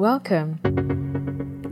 Welcome. 0.00 0.56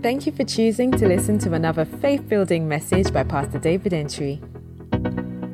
Thank 0.02 0.26
you 0.26 0.32
for 0.32 0.44
choosing 0.44 0.90
to 0.90 1.08
listen 1.08 1.38
to 1.38 1.54
another 1.54 1.86
faith 1.86 2.28
building 2.28 2.68
message 2.68 3.10
by 3.10 3.24
Pastor 3.24 3.58
David 3.58 3.92
Antwi. 3.92 4.42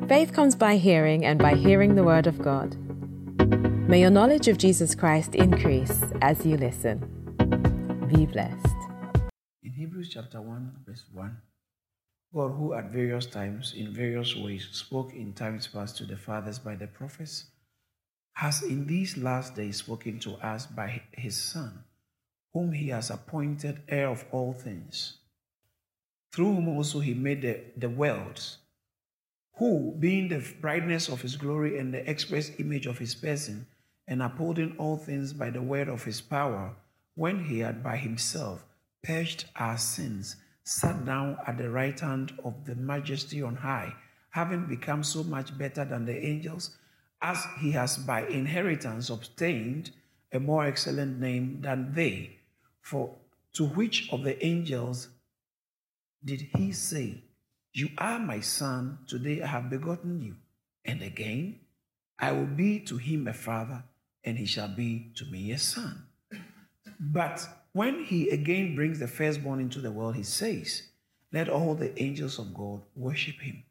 Faith 0.09 0.33
comes 0.33 0.55
by 0.57 0.75
hearing, 0.75 1.23
and 1.23 1.39
by 1.39 1.55
hearing 1.55 1.95
the 1.95 2.03
Word 2.03 2.27
of 2.27 2.37
God. 2.41 2.75
May 3.87 4.01
your 4.01 4.09
knowledge 4.09 4.49
of 4.49 4.57
Jesus 4.57 4.93
Christ 4.93 5.35
increase 5.35 6.03
as 6.21 6.45
you 6.45 6.57
listen. 6.57 6.99
Be 8.13 8.25
blessed. 8.25 8.75
In 9.63 9.71
Hebrews 9.71 10.09
chapter 10.09 10.41
1, 10.41 10.73
verse 10.85 11.05
1, 11.13 11.37
God, 12.33 12.49
who 12.49 12.73
at 12.73 12.91
various 12.91 13.25
times, 13.25 13.73
in 13.73 13.93
various 13.93 14.35
ways, 14.35 14.67
spoke 14.73 15.13
in 15.13 15.31
times 15.31 15.65
past 15.65 15.95
to 15.99 16.03
the 16.03 16.17
fathers 16.17 16.59
by 16.59 16.75
the 16.75 16.87
prophets, 16.87 17.45
has 18.33 18.63
in 18.63 18.85
these 18.85 19.15
last 19.15 19.55
days 19.55 19.77
spoken 19.77 20.19
to 20.19 20.33
us 20.45 20.65
by 20.65 21.01
his 21.13 21.37
Son, 21.37 21.85
whom 22.55 22.71
he 22.71 22.87
has 22.87 23.09
appointed 23.09 23.81
heir 23.89 24.07
of 24.07 24.23
all 24.31 24.53
things, 24.53 25.17
through 26.31 26.55
whom 26.55 26.69
also 26.69 27.01
he 27.01 27.13
made 27.13 27.41
the, 27.41 27.59
the 27.75 27.89
worlds, 27.89 28.59
who, 29.57 29.93
being 29.99 30.29
the 30.29 30.41
brightness 30.61 31.09
of 31.09 31.21
his 31.21 31.35
glory 31.35 31.77
and 31.77 31.93
the 31.93 32.09
express 32.09 32.51
image 32.57 32.85
of 32.85 32.97
his 32.97 33.13
person, 33.13 33.67
and 34.07 34.23
upholding 34.23 34.73
all 34.77 34.95
things 34.95 35.33
by 35.33 35.49
the 35.49 35.61
word 35.61 35.89
of 35.89 36.05
his 36.05 36.21
power, 36.21 36.73
when 37.15 37.43
he 37.43 37.59
had 37.59 37.83
by 37.83 37.97
himself 37.97 38.63
purged 39.03 39.43
our 39.57 39.77
sins, 39.77 40.37
sat 40.63 41.03
down 41.05 41.37
at 41.45 41.57
the 41.57 41.69
right 41.69 41.99
hand 41.99 42.31
of 42.45 42.53
the 42.63 42.75
majesty 42.75 43.41
on 43.41 43.57
high, 43.57 43.93
having 44.29 44.65
become 44.65 45.03
so 45.03 45.25
much 45.25 45.57
better 45.57 45.83
than 45.83 46.05
the 46.05 46.25
angels, 46.25 46.77
as 47.21 47.45
he 47.59 47.71
has 47.71 47.97
by 47.97 48.25
inheritance 48.27 49.09
obtained 49.09 49.91
a 50.31 50.39
more 50.39 50.65
excellent 50.65 51.19
name 51.19 51.59
than 51.61 51.93
they. 51.93 52.34
For 52.85 53.15
to 53.53 53.65
which 53.65 54.13
of 54.13 54.23
the 54.23 54.45
angels 54.45 55.09
did 56.23 56.41
he 56.55 56.71
say, 56.71 57.23
You 57.73 57.89
are 57.97 58.19
my 58.19 58.41
son, 58.41 58.99
today 59.07 59.41
I 59.41 59.47
have 59.47 59.71
begotten 59.71 60.21
you? 60.21 60.35
And 60.85 61.01
again, 61.01 61.61
I 62.19 62.31
will 62.31 62.45
be 62.45 62.79
to 62.81 62.97
him 62.97 63.27
a 63.27 63.33
father, 63.33 63.83
and 64.23 64.37
he 64.37 64.45
shall 64.45 64.67
be 64.67 65.11
to 65.15 65.25
me 65.25 65.51
a 65.51 65.57
son. 65.57 66.05
But 66.99 67.47
when 67.73 68.03
he 68.03 68.29
again 68.29 68.75
brings 68.75 68.99
the 68.99 69.07
firstborn 69.07 69.59
into 69.59 69.81
the 69.81 69.91
world, 69.91 70.15
he 70.15 70.21
says, 70.21 70.83
Let 71.33 71.49
all 71.49 71.73
the 71.73 71.99
angels 71.99 72.37
of 72.37 72.53
God 72.53 72.83
worship 72.95 73.39
him. 73.39 73.63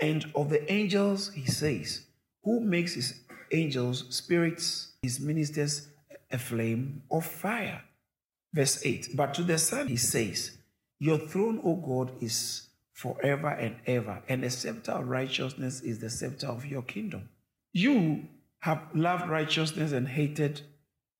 And 0.00 0.24
of 0.34 0.48
the 0.48 0.72
angels, 0.72 1.30
he 1.34 1.44
says, 1.44 2.06
Who 2.44 2.60
makes 2.60 2.94
his 2.94 3.20
angels 3.52 4.06
spirits, 4.08 4.92
his 5.02 5.20
ministers 5.20 5.88
a 6.30 6.38
flame 6.38 7.02
of 7.10 7.26
fire? 7.26 7.82
Verse 8.52 8.84
8 8.84 9.10
But 9.14 9.34
to 9.34 9.42
the 9.42 9.58
Son, 9.58 9.88
he 9.88 9.96
says, 9.96 10.52
Your 10.98 11.18
throne, 11.18 11.60
O 11.64 11.76
God, 11.76 12.22
is 12.22 12.68
forever 12.92 13.48
and 13.48 13.76
ever, 13.86 14.22
and 14.28 14.42
the 14.42 14.50
scepter 14.50 14.92
of 14.92 15.08
righteousness 15.08 15.80
is 15.80 16.00
the 16.00 16.10
scepter 16.10 16.48
of 16.48 16.66
your 16.66 16.82
kingdom. 16.82 17.28
You 17.72 18.26
have 18.60 18.82
loved 18.94 19.28
righteousness 19.28 19.92
and 19.92 20.08
hated 20.08 20.62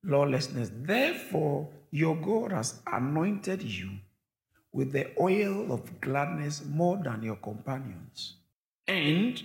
lawlessness. 0.02 0.70
Therefore, 0.74 1.68
your 1.90 2.16
God 2.16 2.52
has 2.52 2.80
anointed 2.86 3.62
you 3.62 3.90
with 4.72 4.92
the 4.92 5.10
oil 5.20 5.72
of 5.72 6.00
gladness 6.00 6.64
more 6.64 7.00
than 7.02 7.22
your 7.22 7.36
companions. 7.36 8.34
And 8.86 9.42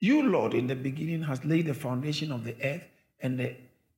you, 0.00 0.22
Lord, 0.28 0.54
in 0.54 0.66
the 0.66 0.76
beginning 0.76 1.22
has 1.22 1.44
laid 1.44 1.66
the 1.66 1.74
foundation 1.74 2.32
of 2.32 2.44
the 2.44 2.56
earth, 2.62 2.84
and 3.20 3.38
the, 3.38 3.56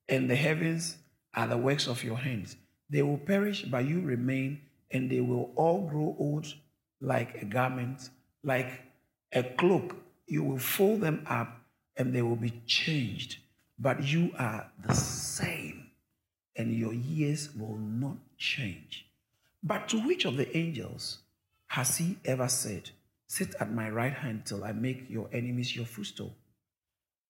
and 0.08 0.28
the 0.28 0.36
heavens 0.36 0.96
are 1.34 1.46
the 1.46 1.56
works 1.56 1.86
of 1.86 2.02
your 2.04 2.18
hands. 2.18 2.56
They 2.92 3.00
will 3.00 3.16
perish, 3.16 3.62
but 3.62 3.86
you 3.86 4.02
remain, 4.02 4.60
and 4.90 5.10
they 5.10 5.22
will 5.22 5.50
all 5.56 5.88
grow 5.88 6.14
old 6.18 6.46
like 7.00 7.40
a 7.40 7.46
garment, 7.46 8.10
like 8.44 8.82
a 9.32 9.42
cloak. 9.42 9.96
You 10.26 10.44
will 10.44 10.58
fold 10.58 11.00
them 11.00 11.24
up, 11.26 11.58
and 11.96 12.14
they 12.14 12.20
will 12.20 12.36
be 12.36 12.62
changed. 12.66 13.38
But 13.78 14.02
you 14.04 14.32
are 14.38 14.70
the 14.86 14.94
same, 14.94 15.86
and 16.54 16.76
your 16.76 16.92
years 16.92 17.54
will 17.54 17.78
not 17.78 18.18
change. 18.36 19.06
But 19.62 19.88
to 19.88 20.06
which 20.06 20.26
of 20.26 20.36
the 20.36 20.54
angels 20.54 21.20
has 21.68 21.96
he 21.96 22.18
ever 22.26 22.48
said, 22.48 22.90
Sit 23.26 23.54
at 23.58 23.72
my 23.72 23.88
right 23.88 24.12
hand 24.12 24.44
till 24.44 24.64
I 24.64 24.72
make 24.72 25.08
your 25.08 25.30
enemies 25.32 25.74
your 25.74 25.86
footstool? 25.86 26.34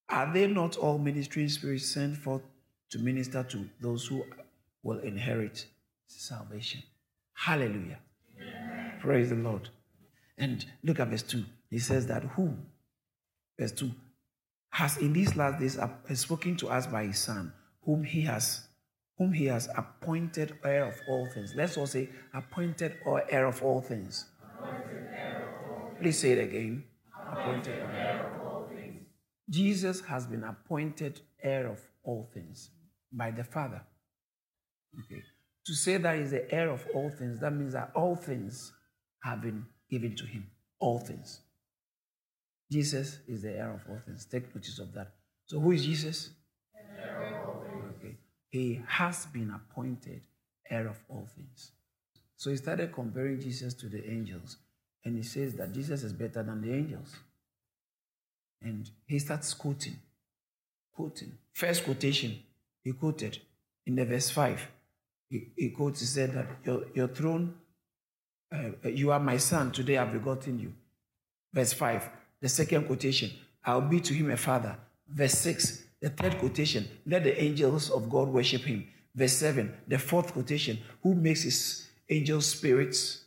Are 0.09 0.33
they 0.33 0.49
not 0.49 0.77
all 0.77 0.99
ministering 0.99 1.49
spirits 1.49 1.87
sent 1.87 2.17
forth 2.17 2.43
to 2.91 2.99
minister 2.99 3.45
to 3.45 3.69
those 3.81 4.09
who 4.09 4.25
will 4.83 4.99
inherit 5.01 5.67
salvation? 6.07 6.83
Hallelujah. 7.35 7.99
Amen. 8.41 8.93
Praise 9.01 9.31
the 9.31 9.37
Lord. 9.37 9.69
And 10.39 10.65
look 10.83 11.01
at 11.01 11.09
verse 11.09 11.23
2. 11.23 11.45
He 11.71 11.79
says 11.79 12.07
that 12.09 12.23
who, 12.23 12.55
verse 13.59 13.73
2, 13.73 13.91
has 14.71 14.97
in 14.99 15.13
these 15.13 15.37
last 15.37 15.61
days 15.61 15.79
spoken 16.21 16.57
to 16.57 16.69
us 16.69 16.87
by 16.87 17.05
his 17.05 17.19
son, 17.19 17.53
whom 17.85 18.05
he 18.05 18.23
has 18.23 18.69
whom 19.19 19.33
he 19.33 19.45
has 19.47 19.69
appointed 19.77 20.59
heir 20.65 20.87
of 20.87 20.95
all 21.09 21.29
things. 21.33 21.53
Let's 21.55 21.77
all 21.77 21.87
say 21.87 22.09
appointed 22.35 22.97
or 23.05 23.23
heir 23.31 23.47
of 23.47 23.63
all 23.63 23.81
things. 23.81 24.25
Please 26.01 26.19
say 26.19 26.33
it 26.33 26.39
again. 26.39 26.85
Appointed 27.31 27.79
heir 27.79 28.33
of 28.35 28.47
all 28.47 28.69
things. 28.75 29.03
Jesus 29.49 30.01
has 30.01 30.27
been 30.27 30.43
appointed 30.43 31.21
heir 31.43 31.69
of 31.69 31.81
all 32.03 32.31
things 32.35 32.71
by 33.13 33.31
the 33.31 33.45
Father. 33.45 33.83
Okay. 34.99 35.23
To 35.67 35.75
say 35.75 35.97
that 35.97 36.19
he's 36.19 36.33
the 36.33 36.53
heir 36.53 36.71
of 36.71 36.87
all 36.95 37.11
things, 37.11 37.39
that 37.41 37.53
means 37.53 37.73
that 37.75 37.93
all 37.95 38.17
things 38.17 38.73
have 39.23 39.41
been 39.41 39.65
given 39.89 40.17
to 40.17 40.27
him. 40.27 40.47
All 40.79 40.99
things. 40.99 41.41
Jesus 42.71 43.19
is 43.29 43.43
the 43.43 43.53
heir 43.57 43.73
of 43.73 43.81
all 43.89 44.01
things. 44.05 44.25
Take 44.25 44.55
notice 44.55 44.79
of 44.79 44.93
that. 44.95 45.13
So 45.47 45.61
who 45.61 45.73
is 45.73 45.85
Jesus? 45.85 46.31
Okay. 47.99 48.17
He 48.49 48.81
has 48.87 49.27
been 49.27 49.51
appointed 49.51 50.23
heir 50.69 50.89
of 50.89 50.99
all 51.09 51.29
things. 51.37 51.73
So 52.37 52.51
he 52.51 52.57
started 52.57 52.93
comparing 52.93 53.41
Jesus 53.41 53.75
to 53.75 53.89
the 53.89 54.05
angels, 54.11 54.57
and 55.05 55.17
he 55.17 55.23
says 55.23 55.55
that 55.55 55.73
Jesus 55.73 56.03
is 56.03 56.13
better 56.13 56.43
than 56.43 56.61
the 56.61 56.75
angels. 56.75 57.15
And 58.61 58.91
he 59.07 59.19
starts 59.19 59.55
quoting, 59.55 59.97
quoting. 60.93 61.39
First 61.53 61.85
quotation, 61.85 62.39
he 62.83 62.93
quoted 62.93 63.39
in 63.87 63.95
the 63.97 64.05
verse 64.05 64.31
5. 64.31 64.69
He, 65.57 65.71
quotes, 65.71 66.01
he 66.01 66.07
said 66.07 66.35
that 66.35 66.47
your, 66.65 66.85
your 66.95 67.09
throne, 67.09 67.55
uh, 68.55 68.89
you 68.89 69.11
are 69.13 69.21
my 69.21 69.39
son, 69.39 69.73
today 69.73 69.97
I've 69.97 70.13
begotten 70.13 70.59
you. 70.59 70.75
Verse 71.55 71.73
5. 71.73 72.09
The 72.41 72.49
second 72.49 72.87
quotation, 72.87 73.31
I'll 73.65 73.81
be 73.81 74.01
to 74.01 74.13
him 74.13 74.31
a 74.31 74.37
father. 74.37 74.77
Verse 75.09 75.39
6. 75.39 75.85
The 76.01 76.11
third 76.11 76.39
quotation, 76.39 76.87
let 77.07 77.25
the 77.25 77.41
angels 77.43 77.91
of 77.91 78.11
God 78.11 78.29
worship 78.29 78.63
him. 78.63 78.89
Verse 79.15 79.33
7. 79.33 79.73
The 79.89 79.99
fourth 79.99 80.33
quotation, 80.33 80.79
who 81.03 81.15
makes 81.15 81.43
his 81.43 81.89
angels 82.11 82.47
spirits 82.47 83.25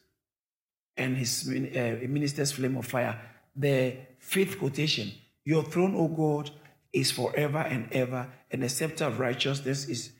and 0.97 1.17
his 1.17 1.47
uh, 1.47 2.05
ministers 2.07 2.51
flame 2.51 2.77
of 2.77 2.85
fire. 2.85 3.19
The 3.55 3.95
fifth 4.19 4.59
quotation, 4.59 5.11
your 5.43 5.63
throne, 5.63 5.95
O 5.95 6.07
God, 6.07 6.51
is 6.93 7.11
forever 7.11 7.59
and 7.59 7.91
ever, 7.91 8.27
and 8.51 8.61
the 8.61 8.69
scepter 8.69 9.05
of 9.05 9.19
righteousness 9.19 9.87
is 9.87 10.11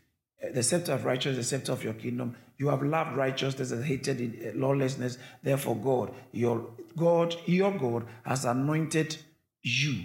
the 0.54 0.64
scepter 0.64 0.94
of 0.94 1.06
righteousness, 1.06 1.50
the 1.50 1.58
scepter 1.58 1.72
of 1.72 1.84
your 1.84 1.94
kingdom. 1.94 2.36
You 2.58 2.70
have 2.70 2.84
loved 2.84 3.18
righteousness 3.18 3.72
and 3.72 3.84
hated 3.84 4.56
lawlessness. 4.56 5.18
Therefore, 5.44 5.76
God, 5.76 6.14
your 6.32 6.68
God, 6.98 7.36
your 7.46 7.72
God, 7.78 8.06
has 8.24 8.46
anointed 8.46 9.18
you 9.62 10.04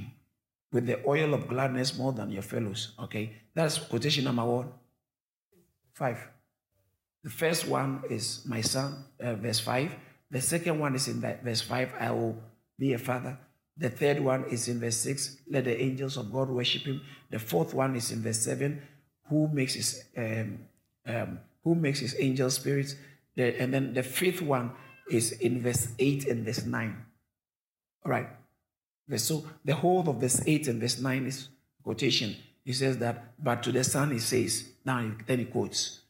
with 0.72 0.86
the 0.86 1.04
oil 1.06 1.34
of 1.34 1.48
gladness 1.48 1.96
more 1.96 2.12
than 2.12 2.30
your 2.30 2.42
fellows. 2.42 2.92
Okay, 2.98 3.32
that's 3.54 3.78
quotation 3.78 4.24
number 4.24 4.44
one. 4.44 4.68
Five. 5.92 6.18
The 7.22 7.30
first 7.30 7.68
one 7.68 8.02
is 8.08 8.42
my 8.46 8.62
son, 8.62 9.04
uh, 9.22 9.34
verse 9.34 9.60
five. 9.60 9.94
The 10.30 10.40
second 10.40 10.78
one 10.78 10.94
is 10.94 11.08
in 11.08 11.20
that 11.20 11.44
verse 11.44 11.60
five. 11.60 11.92
I 12.00 12.10
will 12.10 12.36
be 12.78 12.94
a 12.94 12.98
father. 12.98 13.38
The 13.76 13.90
third 13.90 14.20
one 14.20 14.44
is 14.50 14.68
in 14.68 14.80
verse 14.80 14.96
six. 14.96 15.36
Let 15.48 15.64
the 15.64 15.80
angels 15.80 16.16
of 16.16 16.32
God 16.32 16.48
worship 16.48 16.82
him. 16.82 17.02
The 17.30 17.38
fourth 17.38 17.74
one 17.74 17.94
is 17.96 18.10
in 18.10 18.22
verse 18.22 18.38
seven 18.38 18.82
who 19.30 19.48
makes 19.48 19.74
his 19.74 20.04
um, 20.16 20.58
um, 21.06 21.40
who 21.64 21.74
makes 21.74 22.00
his 22.00 22.16
angel 22.18 22.50
spirits. 22.50 22.96
The, 23.36 23.58
and 23.60 23.72
then 23.72 23.94
the 23.94 24.02
fifth 24.02 24.42
one 24.42 24.72
is 25.10 25.32
in 25.32 25.62
verse 25.62 25.88
8 25.98 26.26
and 26.26 26.44
verse 26.44 26.64
9. 26.64 27.04
All 28.04 28.10
right. 28.10 28.28
So 29.16 29.44
the 29.64 29.74
whole 29.74 30.08
of 30.08 30.16
verse 30.16 30.40
8 30.46 30.68
and 30.68 30.80
verse 30.80 31.00
9 31.00 31.26
is 31.26 31.48
quotation. 31.82 32.36
He 32.64 32.72
says 32.72 32.98
that, 32.98 33.32
but 33.42 33.62
to 33.64 33.72
the 33.72 33.82
Son 33.82 34.10
he 34.10 34.18
says, 34.18 34.68
now 34.84 35.10
then 35.26 35.38
he 35.40 35.44
quotes, 35.46 36.00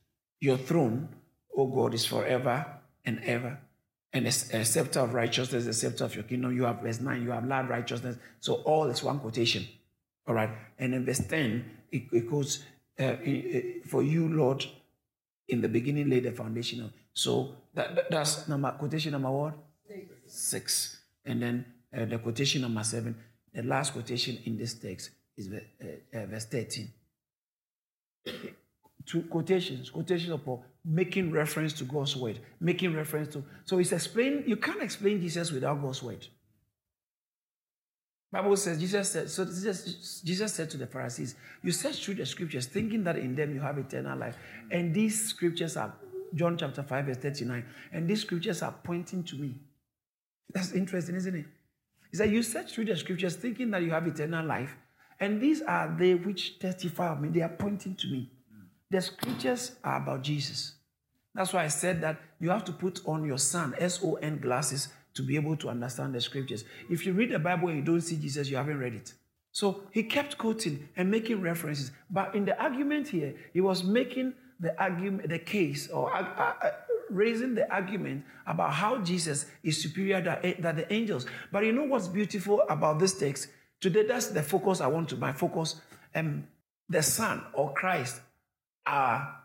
Your 0.41 0.59
throne, 0.59 1.09
O 1.57 1.67
God, 1.67 1.95
is 1.95 2.05
forever 2.05 2.67
and 3.05 3.21
ever. 3.25 3.59
And 4.13 4.27
a, 4.27 4.29
a 4.29 4.65
scepter 4.65 5.01
of 5.01 5.15
righteousness, 5.15 5.65
the 5.65 5.73
scepter 5.73 6.05
of 6.05 6.15
your 6.15 6.25
kingdom. 6.25 6.55
You 6.55 6.65
have 6.65 6.81
verse 6.81 7.01
9, 7.01 7.23
you 7.23 7.31
have 7.31 7.47
loved 7.47 7.71
righteousness. 7.71 8.17
So 8.41 8.55
all 8.55 8.89
is 8.89 9.03
one 9.03 9.21
quotation. 9.21 9.67
All 10.27 10.35
right. 10.35 10.51
And 10.79 10.95
in 10.95 11.07
verse 11.07 11.21
10, 11.27 11.65
it, 11.93 12.03
it 12.13 12.29
quotes, 12.29 12.65
uh, 13.01 13.17
for 13.89 14.03
you, 14.03 14.29
Lord, 14.29 14.65
In 15.49 15.61
the 15.61 15.69
beginning 15.69 16.09
laid 16.09 16.23
the 16.25 16.33
foundation. 16.33 16.93
So 17.13 17.57
that, 17.75 17.95
that- 17.97 18.11
that's 18.11 18.47
number 18.49 18.71
quotation 18.79 19.13
number 19.13 19.31
what? 19.31 19.55
Six. 20.27 20.97
And 21.25 21.43
then 21.43 21.65
uh, 21.97 22.05
the 22.05 22.19
quotation 22.19 22.63
number 22.63 22.85
seven. 22.85 23.15
The 23.53 23.63
last 23.63 23.93
quotation 23.93 24.39
in 24.45 24.57
this 24.57 24.75
text 24.75 25.11
is 25.37 25.49
uh, 25.53 25.59
uh, 26.19 26.27
verse 26.27 26.47
13. 26.47 26.89
Two 29.07 29.23
quotations, 29.23 29.91
quotations 29.91 30.31
of 30.31 30.45
Paul, 30.45 30.63
making 30.85 31.33
reference 31.33 31.73
to 31.75 31.85
God's 31.85 32.15
word, 32.17 32.39
making 32.61 32.95
reference 32.95 33.33
to. 33.35 33.43
So 33.65 33.79
it's 33.79 33.93
explained. 33.93 34.45
You 34.47 34.57
can't 34.57 34.83
explain 34.83 35.21
Jesus 35.21 35.51
without 35.51 35.83
God's 35.83 36.03
word. 36.03 36.25
Bible 38.33 38.57
says 38.57 38.79
Jesus 38.79 39.11
said. 39.11 39.29
So 39.31 39.45
Jesus, 39.45 40.21
Jesus 40.25 40.55
said 40.55 40.71
to 40.71 40.77
the 40.77 40.87
Pharisees, 40.87 41.35
"You 41.63 41.73
search 41.73 42.05
through 42.05 42.15
the 42.15 42.27
scriptures, 42.27 42.67
thinking 42.67 43.03
that 43.05 43.17
in 43.17 43.35
them 43.35 43.53
you 43.53 43.61
have 43.61 43.79
eternal 43.79 44.19
life, 44.19 44.37
and 44.71 44.95
these 44.95 45.29
scriptures 45.29 45.77
are 45.77 45.93
John 46.35 46.57
chapter 46.57 46.83
five 46.83 47.07
verse 47.07 47.17
thirty-nine, 47.17 47.65
and 47.93 48.09
these 48.09 48.21
scriptures 48.21 48.63
are 48.63 48.75
pointing 48.85 49.25
to 49.25 49.37
me." 49.37 49.55
That's 50.53 50.73
interesting, 50.73 51.17
isn't 51.17 51.35
it? 51.35 51.47
He 52.11 52.17
said, 52.17 52.31
You 52.31 52.43
search 52.43 52.73
through 52.75 52.87
the 52.87 52.97
scriptures 52.97 53.37
thinking 53.37 53.71
that 53.71 53.83
you 53.83 53.91
have 53.91 54.07
eternal 54.07 54.45
life, 54.45 54.77
and 55.19 55.41
these 55.41 55.63
are 55.63 55.95
they 55.99 56.15
which 56.15 56.59
testify 56.59 57.13
of 57.13 57.21
me. 57.21 57.29
They 57.29 57.43
are 57.43 57.49
pointing 57.49 57.95
to 57.97 58.09
me. 58.09 58.31
The 58.91 59.01
scriptures 59.01 59.77
are 59.85 60.03
about 60.03 60.23
Jesus. 60.23 60.75
That's 61.35 61.53
why 61.53 61.65
I 61.65 61.69
said 61.69 62.01
that 62.01 62.21
you 62.41 62.51
have 62.51 62.65
to 62.65 62.73
put 62.73 63.01
on 63.07 63.25
your 63.25 63.39
son, 63.39 63.75
S 63.79 64.01
O 64.03 64.15
N 64.15 64.39
glasses, 64.39 64.89
to 65.15 65.23
be 65.23 65.37
able 65.37 65.57
to 65.57 65.69
understand 65.69 66.15
the 66.15 66.21
scriptures. 66.21 66.65
If 66.89 67.05
you 67.07 67.13
read 67.13 67.31
the 67.31 67.39
Bible 67.39 67.69
and 67.69 67.79
you 67.79 67.85
don't 67.85 68.01
see 68.01 68.17
Jesus, 68.17 68.49
you 68.49 68.57
haven't 68.57 68.79
read 68.79 68.95
it. 68.95 69.13
So 69.53 69.83
he 69.91 70.05
kept 70.05 70.39
quoting 70.39 70.89
and 70.97 71.11
making 71.11 71.41
references. 71.41 71.91
But 72.09 72.35
in 72.35 72.45
the 72.45 72.61
argument 72.61 73.09
here, 73.09 73.35
he 73.53 73.61
was 73.61 73.83
making 73.83 74.35
the 74.61 74.81
argument, 74.81 75.29
the 75.29 75.39
case, 75.39 75.89
or 75.89 76.15
uh, 76.15 76.23
uh, 76.63 76.71
raising 77.09 77.55
the 77.55 77.71
argument 77.73 78.25
about 78.47 78.73
how 78.73 78.99
Jesus 78.99 79.47
is 79.63 79.83
superior 79.83 80.21
than, 80.21 80.55
than 80.61 80.77
the 80.77 80.93
angels. 80.93 81.27
But 81.51 81.65
you 81.65 81.73
know 81.73 81.85
what's 81.85 82.09
beautiful 82.09 82.63
about 82.69 82.99
this 82.99 83.19
text? 83.19 83.49
Today, 83.81 84.05
that's 84.07 84.29
the 84.29 84.43
focus 84.43 84.81
I 84.81 84.87
want 84.87 85.09
to, 85.09 85.17
my 85.17 85.33
focus. 85.33 85.81
Um, 86.15 86.47
the 86.89 87.03
Son 87.03 87.43
or 87.55 87.73
Christ 87.73 88.21
are 88.87 89.37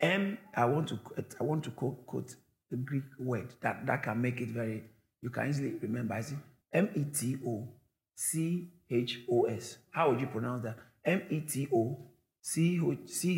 M. 0.00 0.38
I 0.54 0.64
want 0.66 0.88
to 0.88 0.98
I 1.40 1.44
want 1.44 1.64
to 1.64 1.70
quote, 1.70 2.06
quote 2.06 2.34
the 2.70 2.76
Greek 2.76 3.04
word 3.18 3.54
that, 3.60 3.86
that 3.86 4.02
can 4.02 4.20
make 4.20 4.40
it 4.40 4.48
very 4.48 4.84
you 5.22 5.30
can 5.30 5.48
easily 5.48 5.74
remember. 5.80 6.14
I 6.14 6.20
see 6.20 6.36
M 6.72 6.88
E 6.94 7.04
T 7.04 7.38
O 7.46 7.68
C 8.14 8.68
H 8.90 9.20
O 9.30 9.44
S. 9.44 9.78
How 9.90 10.10
would 10.10 10.20
you 10.20 10.26
pronounce 10.26 10.64
that? 10.64 10.76
M 11.04 11.22
E 11.30 11.40
T 11.40 11.68
O 11.72 11.96
C 12.40 12.80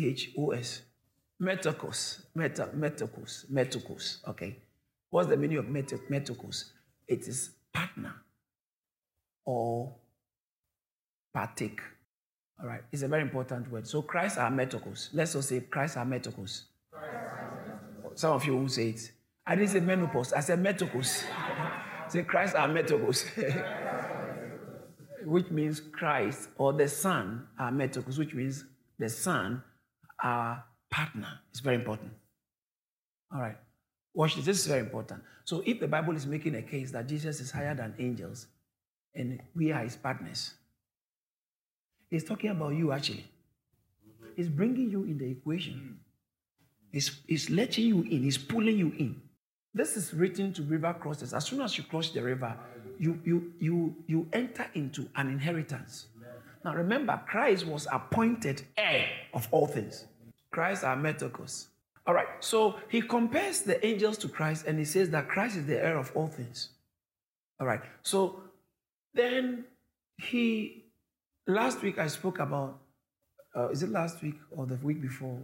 H 0.05 0.31
O 0.37 0.49
S. 0.51 0.81
Metokos. 1.41 2.25
Meta, 2.33 2.69
metokos. 2.75 3.45
Metokos. 3.51 4.27
Okay. 4.27 4.57
What's 5.09 5.29
the 5.29 5.37
meaning 5.37 5.57
of 5.57 5.69
meta, 5.69 5.97
metokos? 6.09 6.71
It 7.07 7.27
is 7.27 7.51
partner 7.71 8.13
or 9.45 9.95
partake. 11.33 11.81
All 12.59 12.67
right. 12.67 12.81
It's 12.91 13.03
a 13.03 13.07
very 13.07 13.21
important 13.21 13.69
word. 13.69 13.87
So 13.87 14.01
Christ 14.01 14.37
are 14.37 14.49
metokos. 14.49 15.09
Let's 15.13 15.35
also 15.35 15.55
say 15.55 15.61
Christ 15.61 15.97
are 15.97 16.05
metokos. 16.05 16.63
Some 18.15 18.33
of 18.33 18.45
you 18.45 18.55
won't 18.55 18.71
say 18.71 18.89
it. 18.89 19.11
I 19.45 19.55
didn't 19.55 19.69
say 19.69 19.81
menopause. 19.81 20.33
I 20.33 20.39
said 20.39 20.63
metokos. 20.63 21.23
Say 22.07 22.23
Christ 22.23 22.55
are 22.55 22.67
metokos. 22.67 23.25
which 25.25 25.49
means 25.49 25.79
Christ 25.79 26.49
or 26.57 26.73
the 26.73 26.87
Son 26.87 27.47
are 27.57 27.71
metokos, 27.71 28.17
which 28.17 28.33
means 28.33 28.63
the 28.99 29.09
Son 29.09 29.61
are 30.23 30.63
partner. 30.89 31.39
It's 31.51 31.59
very 31.59 31.75
important. 31.75 32.11
All 33.33 33.41
right. 33.41 33.57
Watch 34.13 34.35
this. 34.35 34.45
This 34.45 34.59
is 34.61 34.67
very 34.67 34.81
important. 34.81 35.21
So 35.43 35.61
if 35.65 35.79
the 35.79 35.87
Bible 35.87 36.15
is 36.15 36.25
making 36.25 36.55
a 36.55 36.61
case 36.61 36.91
that 36.91 37.07
Jesus 37.07 37.41
is 37.41 37.51
higher 37.51 37.75
than 37.75 37.93
angels 37.99 38.47
and 39.13 39.41
we 39.55 39.71
are 39.71 39.83
his 39.83 39.95
partners, 39.95 40.53
he's 42.09 42.23
talking 42.23 42.51
about 42.51 42.73
you 42.75 42.91
actually. 42.91 43.25
He's 44.35 44.49
bringing 44.49 44.91
you 44.91 45.03
in 45.03 45.17
the 45.17 45.25
equation. 45.25 45.99
He's, 46.91 47.19
it's 47.27 47.49
letting 47.49 47.85
you 47.85 48.01
in. 48.03 48.23
He's 48.23 48.37
pulling 48.37 48.77
you 48.77 48.93
in. 48.97 49.21
This 49.75 49.97
is 49.97 50.13
written 50.13 50.53
to 50.53 50.63
river 50.63 50.95
crossers. 50.97 51.35
As 51.35 51.45
soon 51.45 51.59
as 51.59 51.77
you 51.77 51.83
cross 51.83 52.09
the 52.09 52.23
river, 52.23 52.57
you, 52.97 53.19
you, 53.25 53.51
you, 53.59 53.95
you 54.07 54.27
enter 54.31 54.65
into 54.73 55.09
an 55.17 55.27
inheritance. 55.27 56.07
Now 56.63 56.73
remember, 56.73 57.21
Christ 57.27 57.67
was 57.67 57.85
appointed 57.91 58.63
heir 58.77 59.05
of 59.33 59.49
all 59.51 59.67
things. 59.67 60.05
Christ 60.49 60.85
are 60.85 60.95
metokos. 60.95 61.67
All 62.07 62.13
right, 62.13 62.27
so 62.39 62.77
he 62.87 63.01
compares 63.01 63.61
the 63.61 63.85
angels 63.85 64.17
to 64.19 64.29
Christ 64.29 64.65
and 64.65 64.79
he 64.79 64.85
says 64.85 65.09
that 65.09 65.27
Christ 65.27 65.57
is 65.57 65.65
the 65.65 65.83
heir 65.83 65.97
of 65.97 66.11
all 66.15 66.27
things. 66.27 66.69
All 67.59 67.67
right, 67.67 67.81
so 68.01 68.39
then 69.13 69.65
he, 70.17 70.85
last 71.47 71.81
week 71.81 71.99
I 71.99 72.07
spoke 72.07 72.39
about, 72.39 72.79
uh, 73.55 73.69
is 73.69 73.83
it 73.83 73.89
last 73.89 74.21
week 74.23 74.35
or 74.51 74.65
the 74.65 74.75
week 74.75 75.01
before? 75.01 75.37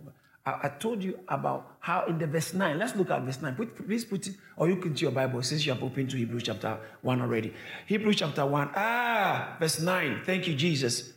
I, 0.46 0.60
I, 0.64 0.70
told 0.70 1.04
you 1.04 1.20
about 1.28 1.78
how 1.80 2.06
in 2.06 2.18
the 2.18 2.26
verse 2.26 2.54
9, 2.54 2.80
let's 2.80 2.96
look 2.96 3.12
at 3.12 3.22
verse 3.22 3.42
9. 3.42 3.56
Put, 3.56 3.88
please 3.88 4.06
put 4.06 4.28
it, 4.28 4.36
or 4.58 4.68
you 4.68 4.78
can 4.78 4.96
to 4.96 5.02
your 5.04 5.12
Bible 5.12 5.42
since 5.44 5.66
you 5.66 5.74
have 5.74 5.84
opened 5.84 6.10
to 6.12 6.18
Hebrews 6.18 6.44
chapter 6.44 6.80
1 7.02 7.22
already. 7.22 7.54
Hebrews 7.86 8.16
chapter 8.18 8.46
1, 8.46 8.72
ah, 8.76 9.56
verse 9.60 9.80
9. 9.80 10.22
Thank 10.26 10.48
you, 10.48 10.56
Jesus. 10.56 11.14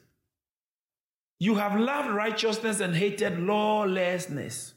You 1.39 1.55
have 1.57 1.79
loved 1.79 2.11
righteousness 2.11 2.81
and 2.81 2.95
hated 2.95 3.39
lawlessness. 3.39 4.75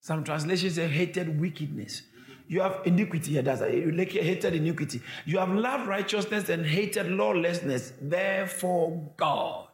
Some 0.00 0.24
translations 0.24 0.74
say 0.74 0.86
hated 0.88 1.40
wickedness. 1.40 2.02
You 2.46 2.60
have 2.62 2.80
iniquity 2.86 3.32
here. 3.32 3.42
That's 3.42 3.60
you 3.60 3.92
hated 3.92 4.54
iniquity. 4.54 5.02
You 5.26 5.38
have 5.38 5.50
loved 5.50 5.86
righteousness 5.86 6.48
and 6.48 6.64
hated 6.64 7.10
lawlessness. 7.10 7.92
Therefore, 8.00 9.12
God. 9.16 9.67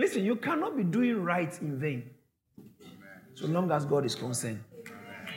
Listen, 0.00 0.24
you 0.24 0.34
cannot 0.36 0.78
be 0.78 0.82
doing 0.82 1.22
right 1.22 1.60
in 1.60 1.78
vain. 1.78 2.08
So 3.34 3.46
long 3.46 3.70
as 3.70 3.84
God 3.84 4.06
is 4.06 4.14
concerned. 4.14 4.64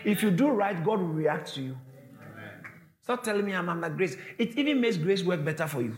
If 0.06 0.24
you 0.24 0.32
do 0.32 0.52
right, 0.52 0.82
God 0.86 1.00
will 1.00 1.08
react 1.24 1.54
to 1.56 1.62
you. 1.62 1.78
Stop 3.02 3.24
telling 3.24 3.46
me 3.46 3.54
I'm 3.54 3.68
under 3.68 3.90
grace. 3.90 4.16
It 4.38 4.58
even 4.58 4.80
makes 4.80 4.96
grace 4.96 5.22
work 5.22 5.44
better 5.44 5.68
for 5.68 5.82
you. 5.82 5.98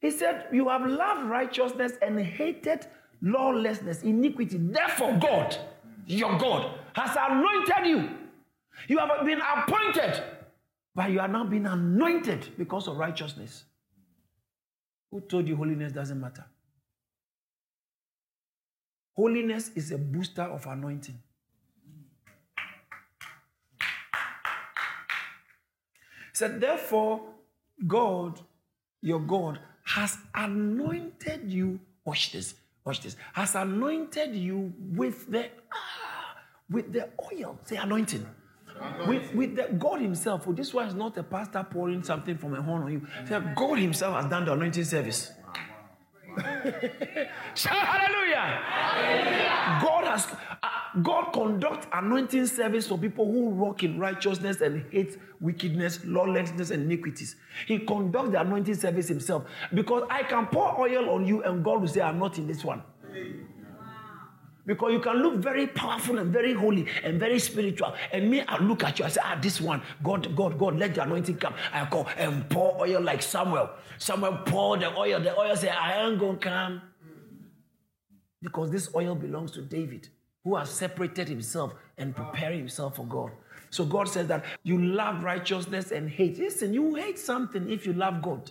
He 0.00 0.12
said, 0.12 0.46
You 0.52 0.68
have 0.68 0.86
loved 0.86 1.28
righteousness 1.28 1.94
and 2.00 2.20
hated 2.20 2.86
lawlessness, 3.20 4.04
iniquity. 4.04 4.58
Therefore, 4.58 5.18
God, 5.20 5.56
your 6.06 6.38
God, 6.38 6.78
has 6.92 7.16
anointed 7.18 7.84
you. 7.84 8.10
You 8.86 8.98
have 8.98 9.26
been 9.26 9.40
appointed, 9.40 10.22
but 10.94 11.10
you 11.10 11.18
are 11.18 11.26
now 11.26 11.42
being 11.42 11.66
anointed 11.66 12.46
because 12.56 12.86
of 12.86 12.96
righteousness. 12.96 13.64
Who 15.10 15.20
told 15.22 15.48
you 15.48 15.56
holiness 15.56 15.92
doesn't 15.92 16.20
matter? 16.20 16.44
Holiness 19.14 19.70
is 19.74 19.92
a 19.92 19.98
booster 19.98 20.42
of 20.42 20.66
anointing. 20.66 21.18
Said, 26.32 26.60
Therefore, 26.60 27.20
God, 27.86 28.40
your 29.02 29.20
God, 29.20 29.58
has 29.84 30.16
anointed 30.34 31.50
you. 31.50 31.78
Watch 32.04 32.32
this. 32.32 32.54
Watch 32.84 33.02
this. 33.02 33.16
Has 33.34 33.54
anointed 33.54 34.34
you 34.34 34.72
with 34.78 35.30
the 35.30 35.48
ah, 35.72 36.36
with 36.70 36.92
the 36.92 37.08
oil. 37.32 37.58
Say 37.64 37.76
anointing. 37.76 38.26
With, 39.06 39.32
with 39.34 39.54
the 39.54 39.64
God 39.78 40.00
Himself. 40.00 40.44
Oh, 40.48 40.52
this 40.52 40.74
one 40.74 40.88
is 40.88 40.94
not 40.94 41.16
a 41.16 41.22
pastor 41.22 41.64
pouring 41.70 42.02
something 42.02 42.36
from 42.36 42.54
a 42.54 42.62
horn 42.62 42.82
on 42.82 42.92
you. 42.92 43.06
Say, 43.28 43.40
God 43.54 43.78
Himself 43.78 44.16
has 44.16 44.30
done 44.30 44.44
the 44.44 44.52
anointing 44.52 44.84
service. 44.84 45.30
Shout 47.54 47.74
hallelujah. 47.74 48.36
hallelujah. 48.36 49.78
God 49.82 50.04
has 50.04 50.26
uh, 50.62 50.68
God 51.02 51.32
conduct 51.32 51.88
anointing 51.92 52.46
service 52.46 52.86
for 52.86 52.98
people 52.98 53.24
who 53.24 53.46
walk 53.48 53.82
in 53.82 53.98
righteousness 53.98 54.60
and 54.60 54.84
hate 54.92 55.18
wickedness, 55.40 56.00
lawlessness, 56.04 56.70
and 56.70 56.84
iniquities. 56.84 57.36
He 57.66 57.78
conducts 57.80 58.30
the 58.30 58.40
anointing 58.40 58.74
service 58.74 59.08
himself 59.08 59.44
because 59.74 60.04
I 60.10 60.22
can 60.22 60.46
pour 60.46 60.78
oil 60.80 61.10
on 61.10 61.26
you 61.26 61.42
and 61.42 61.64
God 61.64 61.80
will 61.80 61.88
say, 61.88 62.00
I'm 62.00 62.18
not 62.18 62.38
in 62.38 62.46
this 62.46 62.64
one. 62.64 62.82
Because 64.64 64.92
you 64.92 65.00
can 65.00 65.16
look 65.16 65.36
very 65.36 65.66
powerful 65.66 66.18
and 66.18 66.32
very 66.32 66.52
holy 66.52 66.86
and 67.02 67.18
very 67.18 67.40
spiritual. 67.40 67.94
And 68.12 68.30
me, 68.30 68.42
I 68.42 68.62
look 68.62 68.84
at 68.84 68.98
you, 68.98 69.04
I 69.04 69.08
say, 69.08 69.20
ah, 69.24 69.36
this 69.40 69.60
one, 69.60 69.82
God, 70.04 70.36
God, 70.36 70.56
God, 70.56 70.78
let 70.78 70.94
the 70.94 71.02
anointing 71.02 71.36
come. 71.36 71.54
I 71.72 71.84
call 71.86 72.08
and 72.16 72.48
pour 72.48 72.80
oil 72.80 73.00
like 73.00 73.22
Samuel. 73.22 73.70
Samuel 73.98 74.38
pour 74.46 74.76
the 74.78 74.96
oil. 74.96 75.18
The 75.20 75.36
oil 75.36 75.56
say, 75.56 75.68
I 75.68 76.06
ain't 76.06 76.20
gonna 76.20 76.38
come. 76.38 76.82
Because 78.40 78.70
this 78.70 78.88
oil 78.94 79.16
belongs 79.16 79.50
to 79.52 79.62
David, 79.62 80.08
who 80.44 80.54
has 80.56 80.70
separated 80.70 81.28
himself 81.28 81.74
and 81.98 82.14
prepared 82.14 82.54
himself 82.56 82.96
for 82.96 83.06
God. 83.06 83.32
So 83.70 83.84
God 83.84 84.08
says 84.08 84.28
that 84.28 84.44
you 84.62 84.80
love 84.80 85.24
righteousness 85.24 85.90
and 85.90 86.08
hate. 86.08 86.38
Listen, 86.38 86.74
you 86.74 86.94
hate 86.94 87.18
something 87.18 87.70
if 87.70 87.86
you 87.86 87.94
love 87.94 88.22
God. 88.22 88.50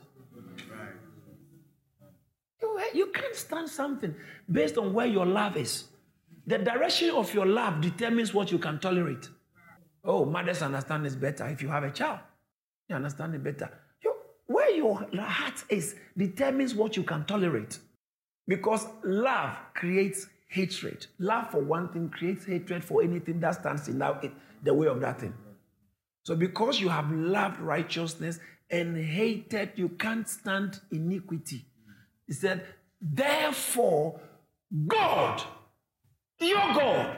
You, 2.61 2.81
you 2.93 3.05
can't 3.07 3.35
stand 3.35 3.69
something 3.69 4.13
based 4.51 4.77
on 4.77 4.93
where 4.93 5.05
your 5.05 5.25
love 5.25 5.55
is. 5.55 5.85
The 6.47 6.57
direction 6.57 7.11
of 7.11 7.33
your 7.33 7.45
love 7.45 7.81
determines 7.81 8.33
what 8.33 8.51
you 8.51 8.57
can 8.57 8.79
tolerate. 8.79 9.29
Oh, 10.03 10.25
mothers 10.25 10.61
understand 10.61 11.05
this 11.05 11.15
better 11.15 11.47
if 11.47 11.61
you 11.61 11.67
have 11.69 11.83
a 11.83 11.91
child. 11.91 12.19
You 12.89 12.95
understand 12.95 13.35
it 13.35 13.43
better. 13.43 13.69
You, 14.03 14.15
where 14.47 14.71
your 14.71 15.05
heart 15.15 15.63
is 15.69 15.95
determines 16.17 16.73
what 16.73 16.97
you 16.97 17.03
can 17.03 17.25
tolerate. 17.25 17.77
Because 18.47 18.87
love 19.03 19.55
creates 19.73 20.27
hatred. 20.47 21.05
Love 21.19 21.51
for 21.51 21.61
one 21.61 21.89
thing 21.89 22.09
creates 22.09 22.45
hatred 22.45 22.83
for 22.83 23.03
anything 23.03 23.39
that 23.39 23.55
stands 23.55 23.87
in 23.87 23.99
the 24.63 24.73
way 24.73 24.87
of 24.87 24.99
that 25.01 25.19
thing. 25.21 25.33
So, 26.23 26.35
because 26.35 26.79
you 26.79 26.89
have 26.89 27.11
loved 27.11 27.59
righteousness 27.59 28.39
and 28.69 28.97
hated, 28.97 29.71
you 29.75 29.89
can't 29.89 30.27
stand 30.27 30.79
iniquity. 30.91 31.65
He 32.27 32.33
said, 32.33 32.65
Therefore, 32.99 34.19
God, 34.87 35.41
your 36.41 36.73
God, 36.73 37.17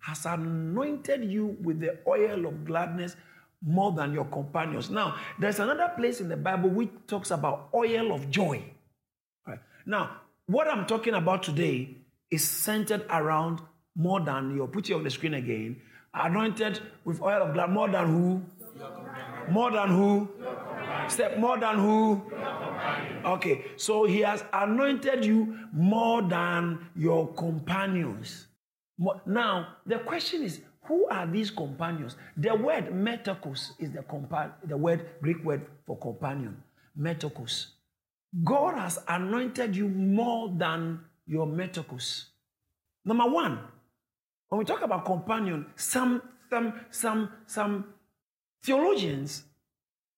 has 0.00 0.26
anointed 0.26 1.24
you 1.24 1.56
with 1.62 1.80
the 1.80 1.98
oil 2.06 2.46
of 2.46 2.64
gladness 2.64 3.16
more 3.64 3.92
than 3.92 4.12
your 4.12 4.24
companions. 4.24 4.90
Now, 4.90 5.16
there's 5.38 5.60
another 5.60 5.92
place 5.96 6.20
in 6.20 6.28
the 6.28 6.36
Bible 6.36 6.68
which 6.68 6.90
talks 7.06 7.30
about 7.30 7.68
oil 7.72 8.12
of 8.12 8.28
joy. 8.30 8.64
Right. 9.46 9.60
Now, 9.86 10.22
what 10.46 10.66
I'm 10.66 10.86
talking 10.86 11.14
about 11.14 11.44
today 11.44 11.96
is 12.30 12.48
centered 12.48 13.04
around 13.08 13.60
more 13.94 14.20
than 14.20 14.56
your 14.56 14.66
put 14.66 14.90
it 14.90 14.94
on 14.94 15.04
the 15.04 15.10
screen 15.10 15.34
again. 15.34 15.80
Anointed 16.14 16.80
with 17.04 17.22
oil 17.22 17.42
of 17.42 17.54
gladness 17.54 17.74
more 17.74 17.88
than 17.88 18.06
who? 18.06 18.42
More 19.50 19.70
than 19.70 19.88
who? 19.88 20.28
Step 21.08 21.38
more 21.38 21.58
than 21.58 21.78
who? 21.78 22.22
Okay, 23.24 23.64
so 23.76 24.04
he 24.04 24.20
has 24.20 24.44
anointed 24.52 25.24
you 25.24 25.56
more 25.72 26.22
than 26.22 26.88
your 26.96 27.32
companions. 27.34 28.46
Now, 29.26 29.76
the 29.86 29.98
question 29.98 30.42
is, 30.42 30.60
who 30.82 31.06
are 31.08 31.26
these 31.26 31.50
companions? 31.50 32.16
The 32.36 32.54
word 32.54 32.88
metokos 32.92 33.70
is 33.78 33.92
the, 33.92 34.00
compa- 34.00 34.52
the 34.64 34.76
word 34.76 35.06
Greek 35.20 35.44
word 35.44 35.66
for 35.86 35.96
companion. 35.98 36.62
Metokos. 36.98 37.66
God 38.44 38.78
has 38.78 38.98
anointed 39.08 39.76
you 39.76 39.88
more 39.88 40.52
than 40.56 41.00
your 41.26 41.46
metokos. 41.46 42.24
Number 43.04 43.26
one, 43.26 43.58
when 44.48 44.58
we 44.58 44.64
talk 44.64 44.82
about 44.82 45.04
companion, 45.04 45.66
some 45.76 46.22
some 46.50 46.80
some 46.90 47.30
some 47.46 47.86
theologians 48.62 49.44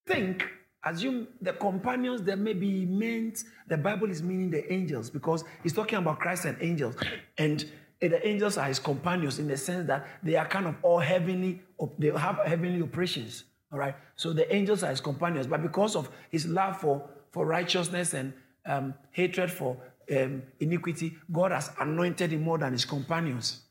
think 0.05 0.45
assume 0.83 1.27
the 1.41 1.53
companions 1.53 2.21
that 2.23 2.37
may 2.37 2.53
be 2.53 2.85
meant 2.85 3.43
the 3.67 3.77
bible 3.77 4.09
is 4.11 4.21
meaning 4.21 4.51
the 4.51 4.71
angels 4.71 5.09
because 5.09 5.43
he's 5.63 5.73
talking 5.73 5.97
about 5.97 6.19
christ 6.19 6.45
and 6.45 6.57
angels 6.61 6.95
and 7.37 7.65
the 7.99 8.27
angels 8.27 8.57
are 8.57 8.65
his 8.65 8.79
companions 8.79 9.39
in 9.39 9.47
the 9.47 9.57
sense 9.57 9.87
that 9.87 10.05
they 10.21 10.35
are 10.35 10.45
kind 10.47 10.67
of 10.67 10.75
all 10.81 10.99
heavenly 10.99 11.61
they 11.97 12.09
have 12.11 12.39
heavenly 12.45 12.81
operations 12.81 13.45
all 13.71 13.79
right 13.79 13.95
so 14.15 14.33
the 14.33 14.53
angels 14.53 14.83
are 14.83 14.89
his 14.89 15.01
companions 15.01 15.47
but 15.47 15.61
because 15.61 15.95
of 15.95 16.09
his 16.29 16.45
love 16.47 16.79
for 16.79 17.07
for 17.31 17.45
righteousness 17.45 18.13
and 18.13 18.33
um, 18.65 18.93
hatred 19.11 19.51
for 19.51 19.77
um, 20.15 20.43
iniquity 20.59 21.17
god 21.31 21.51
has 21.51 21.71
anointed 21.79 22.31
him 22.31 22.43
more 22.43 22.57
than 22.57 22.73
his 22.73 22.85
companions 22.85 23.63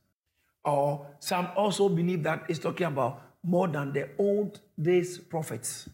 or 0.64 1.06
some 1.18 1.48
also 1.56 1.88
believe 1.88 2.22
that 2.22 2.44
it's 2.48 2.58
talking 2.58 2.86
about 2.86 3.22
more 3.42 3.68
than 3.68 3.92
the 3.92 4.08
old 4.18 4.60
days 4.80 5.18
prophets 5.18 5.88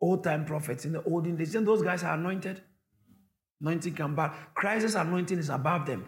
old 0.00 0.22
time 0.22 0.44
prophets 0.44 0.84
in 0.84 0.92
the 0.92 1.02
olden 1.04 1.36
days. 1.36 1.54
And 1.54 1.66
those 1.66 1.82
guys 1.82 2.02
are 2.04 2.14
anointed. 2.14 2.62
Anointing 3.60 3.94
can 3.94 4.14
bar. 4.14 4.34
Christ's 4.54 4.94
anointing 4.94 5.38
is 5.38 5.48
above 5.48 5.86
them. 5.86 6.06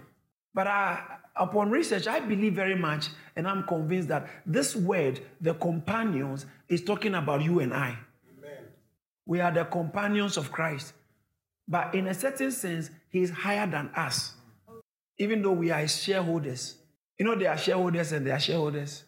But 0.54 0.66
I, 0.66 1.17
upon 1.38 1.70
research, 1.70 2.06
I 2.06 2.20
believe 2.20 2.54
very 2.54 2.74
much, 2.74 3.08
and 3.36 3.46
I'm 3.46 3.64
convinced 3.64 4.08
that 4.08 4.28
this 4.44 4.74
word, 4.74 5.20
the 5.40 5.54
companions, 5.54 6.46
is 6.68 6.82
talking 6.82 7.14
about 7.14 7.42
you 7.42 7.60
and 7.60 7.72
I. 7.72 7.98
Amen. 8.38 8.64
We 9.26 9.40
are 9.40 9.52
the 9.52 9.64
companions 9.64 10.36
of 10.36 10.52
Christ. 10.52 10.92
But 11.66 11.94
in 11.94 12.06
a 12.08 12.14
certain 12.14 12.50
sense, 12.50 12.90
he 13.10 13.20
is 13.20 13.30
higher 13.30 13.66
than 13.66 13.90
us, 13.94 14.34
even 15.18 15.42
though 15.42 15.52
we 15.52 15.70
are 15.70 15.80
his 15.80 16.02
shareholders. 16.02 16.76
You 17.18 17.26
know, 17.26 17.34
there 17.34 17.50
are 17.50 17.58
shareholders 17.58 18.12
and 18.12 18.26
there 18.26 18.34
are 18.34 18.40
shareholders. 18.40 19.04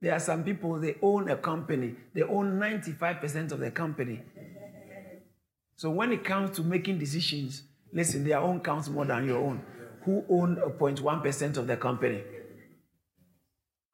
There 0.00 0.12
are 0.12 0.20
some 0.20 0.44
people, 0.44 0.78
they 0.78 0.96
own 1.00 1.30
a 1.30 1.36
company, 1.36 1.94
they 2.12 2.22
own 2.22 2.58
95% 2.58 3.52
of 3.52 3.60
the 3.60 3.70
company. 3.70 4.20
So 5.76 5.90
when 5.90 6.12
it 6.12 6.24
comes 6.24 6.54
to 6.56 6.62
making 6.62 6.98
decisions, 6.98 7.62
listen, 7.92 8.22
their 8.22 8.38
own 8.38 8.60
counts 8.60 8.88
more 8.88 9.06
than 9.06 9.26
your 9.26 9.38
own. 9.38 9.64
Who 10.04 10.24
own 10.28 10.56
0.1% 10.56 11.56
of 11.56 11.66
the 11.66 11.76
company? 11.76 12.22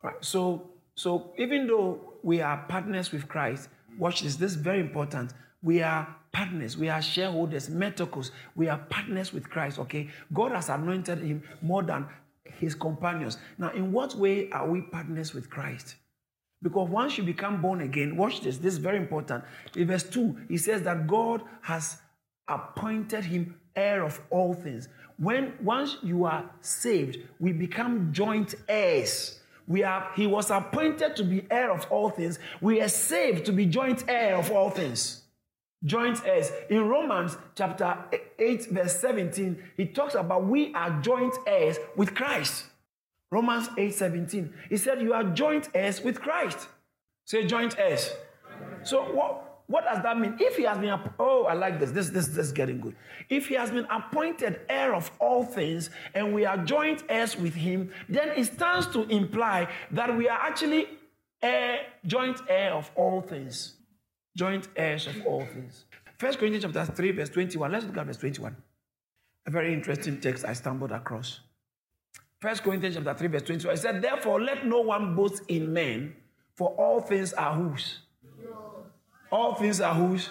Right. 0.03 0.15
So, 0.21 0.71
so 0.95 1.33
even 1.39 1.67
though 1.67 2.15
we 2.23 2.41
are 2.41 2.65
partners 2.69 3.13
with 3.13 3.29
Christ, 3.29 3.69
watch 3.99 4.23
this, 4.23 4.37
this 4.37 4.53
is 4.53 4.57
very 4.57 4.81
important. 4.81 5.33
We 5.63 5.83
are 5.83 6.17
partners, 6.33 6.77
we 6.77 6.89
are 6.89 7.03
shareholders, 7.03 7.69
metokos, 7.69 8.31
we 8.55 8.69
are 8.69 8.79
partners 8.79 9.33
with 9.33 9.49
Christ, 9.51 9.79
okay? 9.79 10.09
God 10.33 10.53
has 10.53 10.69
anointed 10.69 11.19
him 11.19 11.43
more 11.61 11.83
than 11.83 12.07
his 12.45 12.75
companions. 12.75 13.39
Now, 13.59 13.71
in 13.71 13.93
what 13.93 14.15
way 14.15 14.51
are 14.51 14.69
we 14.69 14.83
partners 14.83 15.35
with 15.35 15.51
Christ? 15.51 15.97
Because 16.63 16.89
once 16.89 17.17
you 17.17 17.25
become 17.25 17.63
born 17.63 17.81
again, 17.81 18.17
watch 18.17 18.43
this, 18.43 18.59
this 18.59 18.75
is 18.75 18.79
very 18.79 18.99
important. 18.99 19.45
In 19.77 19.87
verse 19.87 20.05
2, 20.05 20.47
he 20.49 20.59
says 20.59 20.83
that 20.83 21.07
God 21.07 21.43
has 21.63 21.99
appointed 22.49 23.25
him 23.25 23.55
heir 23.75 24.05
of 24.05 24.21
all 24.31 24.53
things. 24.53 24.89
When 25.21 25.53
once 25.63 25.99
you 26.03 26.25
are 26.25 26.51
saved, 26.63 27.19
we 27.39 27.53
become 27.53 28.11
joint 28.11 28.55
heirs. 28.67 29.39
We 29.67 29.85
are, 29.85 30.11
he 30.17 30.27
was 30.27 30.51
appointed 30.51 31.15
to 31.17 31.25
be 31.25 31.47
heir 31.51 31.71
of 31.71 31.87
all 31.91 32.09
things. 32.09 32.39
We 32.63 32.81
are 32.81 32.89
saved 32.89 33.45
to 33.45 33.53
be 33.53 33.67
joint 33.67 34.05
heir 34.09 34.37
of 34.37 34.51
all 34.51 34.71
things. 34.71 35.21
Joint 35.85 36.23
heirs. 36.25 36.51
In 36.71 36.89
Romans 36.89 37.37
chapter 37.55 37.99
8, 38.39 38.71
verse 38.71 38.99
17, 38.99 39.63
he 39.77 39.87
talks 39.87 40.15
about 40.15 40.47
we 40.47 40.75
are 40.75 40.99
joint 41.03 41.37
heirs 41.47 41.77
with 41.97 42.15
Christ. 42.15 42.65
Romans 43.31 43.69
8 43.77 43.93
17. 43.93 44.53
He 44.71 44.79
said, 44.79 45.03
You 45.03 45.13
are 45.13 45.25
joint 45.25 45.69
heirs 45.75 46.01
with 46.01 46.19
Christ. 46.19 46.67
Say 47.27 47.45
joint 47.45 47.79
heirs. 47.79 48.11
So 48.85 49.03
what, 49.03 49.50
what 49.71 49.85
does 49.85 50.03
that 50.03 50.19
mean? 50.19 50.37
If 50.41 50.57
he 50.57 50.65
has 50.65 50.79
been, 50.79 50.99
oh, 51.21 51.45
I 51.45 51.55
like 51.55 51.79
this. 51.79 51.93
This, 51.93 52.11
this, 52.11 52.27
this 52.27 52.47
is 52.47 52.53
getting 52.53 52.81
good. 52.81 52.97
If 53.29 53.47
he 53.47 53.55
has 53.55 53.71
been 53.71 53.87
appointed 53.89 54.63
heir 54.69 54.97
of 54.97 55.13
all 55.21 55.45
things 55.45 55.91
and 56.13 56.35
we 56.35 56.45
are 56.45 56.57
joint 56.57 57.05
heirs 57.09 57.37
with 57.37 57.55
him, 57.55 57.93
then 58.09 58.31
it 58.31 58.47
stands 58.47 58.89
to 58.89 59.03
imply 59.05 59.69
that 59.93 60.17
we 60.17 60.29
are 60.29 60.39
actually 60.41 60.89
heir, 61.41 61.83
joint 62.05 62.41
heir 62.49 62.73
of 62.73 62.91
all 62.97 63.21
things. 63.21 63.75
Joint 64.37 64.67
heirs 64.75 65.07
of 65.07 65.25
all 65.25 65.47
things. 65.47 65.85
First 66.19 66.41
Corinthians 66.41 66.65
chapter 66.65 66.93
3, 66.93 67.13
verse 67.13 67.29
21. 67.29 67.71
Let's 67.71 67.85
look 67.85 67.97
at 67.97 68.07
verse 68.07 68.17
21. 68.17 68.57
A 69.47 69.51
very 69.53 69.73
interesting 69.73 70.21
text 70.21 70.45
I 70.45 70.53
stumbled 70.53 70.91
across. 70.91 71.39
First 72.41 72.65
Corinthians 72.65 72.97
chapter 72.97 73.15
3, 73.15 73.29
verse 73.29 73.43
22. 73.43 73.71
It 73.71 73.79
said, 73.79 74.03
Therefore, 74.03 74.41
let 74.41 74.67
no 74.67 74.81
one 74.81 75.15
boast 75.15 75.43
in 75.47 75.73
men, 75.73 76.17
for 76.57 76.71
all 76.71 77.01
things 77.01 77.33
are 77.35 77.55
whose? 77.55 78.01
All 79.31 79.55
things 79.55 79.81
are 79.81 79.95
whose? 79.95 80.29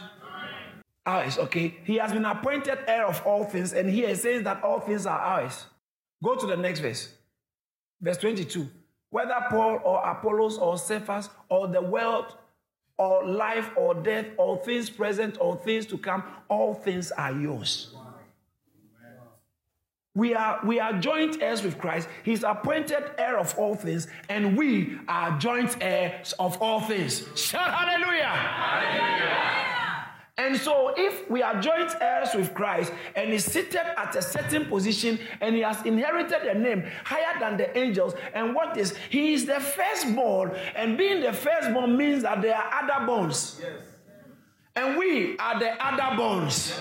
Ours. 1.05 1.37
Okay. 1.37 1.77
He 1.83 1.95
has 1.95 2.11
been 2.11 2.25
appointed 2.25 2.79
heir 2.87 3.05
of 3.05 3.25
all 3.25 3.45
things, 3.45 3.73
and 3.73 3.89
here 3.89 4.09
it 4.09 4.17
says 4.17 4.43
that 4.43 4.63
all 4.63 4.79
things 4.79 5.05
are 5.05 5.19
ours. 5.19 5.65
Go 6.23 6.35
to 6.35 6.45
the 6.45 6.57
next 6.57 6.79
verse. 6.79 7.13
Verse 8.01 8.17
22. 8.17 8.67
Whether 9.09 9.35
Paul 9.49 9.79
or 9.83 10.05
Apollos 10.05 10.57
or 10.57 10.77
Cephas 10.77 11.29
or 11.49 11.67
the 11.67 11.81
world 11.81 12.35
or 12.97 13.25
life 13.25 13.71
or 13.75 13.95
death 13.95 14.27
or 14.37 14.57
things 14.57 14.89
present 14.89 15.37
or 15.39 15.55
things 15.55 15.85
to 15.87 15.97
come, 15.97 16.23
all 16.47 16.73
things 16.73 17.11
are 17.11 17.31
yours. 17.31 17.95
We 20.19 20.35
are, 20.35 20.59
we 20.65 20.81
are 20.81 20.99
joint 20.99 21.41
heirs 21.41 21.63
with 21.63 21.77
Christ. 21.77 22.09
He's 22.23 22.43
appointed 22.43 23.11
heir 23.17 23.39
of 23.39 23.57
all 23.57 23.73
things, 23.73 24.09
and 24.27 24.57
we 24.57 24.97
are 25.07 25.39
joint 25.39 25.77
heirs 25.79 26.33
of 26.33 26.61
all 26.61 26.81
things. 26.81 27.25
Shout 27.35 27.73
hallelujah. 27.73 28.25
hallelujah. 28.25 29.45
And 30.37 30.57
so, 30.57 30.93
if 30.97 31.29
we 31.29 31.41
are 31.41 31.61
joint 31.61 31.93
heirs 32.01 32.35
with 32.35 32.53
Christ 32.53 32.91
and 33.15 33.31
he's 33.31 33.45
seated 33.45 33.79
at 33.97 34.13
a 34.13 34.21
certain 34.21 34.65
position 34.65 35.19
and 35.39 35.55
he 35.55 35.61
has 35.61 35.85
inherited 35.85 36.43
a 36.43 36.53
name 36.53 36.83
higher 37.05 37.39
than 37.39 37.55
the 37.55 37.77
angels, 37.77 38.13
and 38.33 38.53
what 38.53 38.75
is 38.75 38.97
he 39.09 39.33
is 39.33 39.45
the 39.45 39.61
firstborn, 39.61 40.51
and 40.75 40.97
being 40.97 41.21
the 41.21 41.31
firstborn 41.31 41.95
means 41.95 42.23
that 42.23 42.41
there 42.41 42.57
are 42.57 42.83
other 42.83 43.05
bones. 43.05 43.61
Yes. 43.61 43.83
And 44.75 44.97
we 44.97 45.37
are 45.37 45.57
the 45.59 45.71
other 45.81 46.17
bones. 46.17 46.73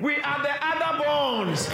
We 0.00 0.16
are 0.16 0.42
the 0.42 0.66
other 0.66 1.04
bones. 1.04 1.68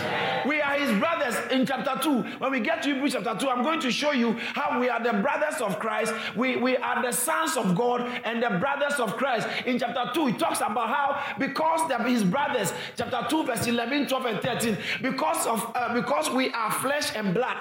We 0.47 0.61
are 0.61 0.75
his 0.79 0.99
brothers 0.99 1.35
in 1.51 1.67
chapter 1.67 1.99
2. 2.03 2.23
When 2.39 2.51
we 2.51 2.61
get 2.61 2.83
to 2.83 2.93
Hebrews 2.93 3.13
chapter 3.13 3.37
2, 3.39 3.49
I'm 3.49 3.63
going 3.63 3.81
to 3.81 3.91
show 3.91 4.13
you 4.13 4.33
how 4.33 4.81
we 4.81 4.89
are 4.89 5.03
the 5.03 5.15
brothers 5.15 5.61
of 5.61 5.79
Christ. 5.79 6.13
We, 6.35 6.57
we 6.57 6.77
are 6.77 7.03
the 7.03 7.13
sons 7.13 7.57
of 7.57 7.75
God 7.75 8.09
and 8.25 8.43
the 8.43 8.51
brothers 8.59 8.99
of 8.99 9.17
Christ. 9.17 9.49
In 9.65 9.79
chapter 9.79 10.11
2, 10.13 10.27
he 10.27 10.33
talks 10.35 10.61
about 10.61 10.89
how 10.89 11.37
because 11.39 11.89
they're 11.89 12.03
his 12.03 12.25
brothers, 12.25 12.73
chapter 12.97 13.27
2, 13.29 13.45
verse 13.45 13.67
11, 13.67 14.09
12, 14.09 14.27
and 14.27 14.41
13, 14.41 14.79
because 15.03 15.47
of 15.47 15.73
uh, 15.75 15.95
because 15.95 16.31
we 16.31 16.51
are 16.53 16.71
flesh 16.73 17.15
and 17.15 17.33
blood. 17.35 17.57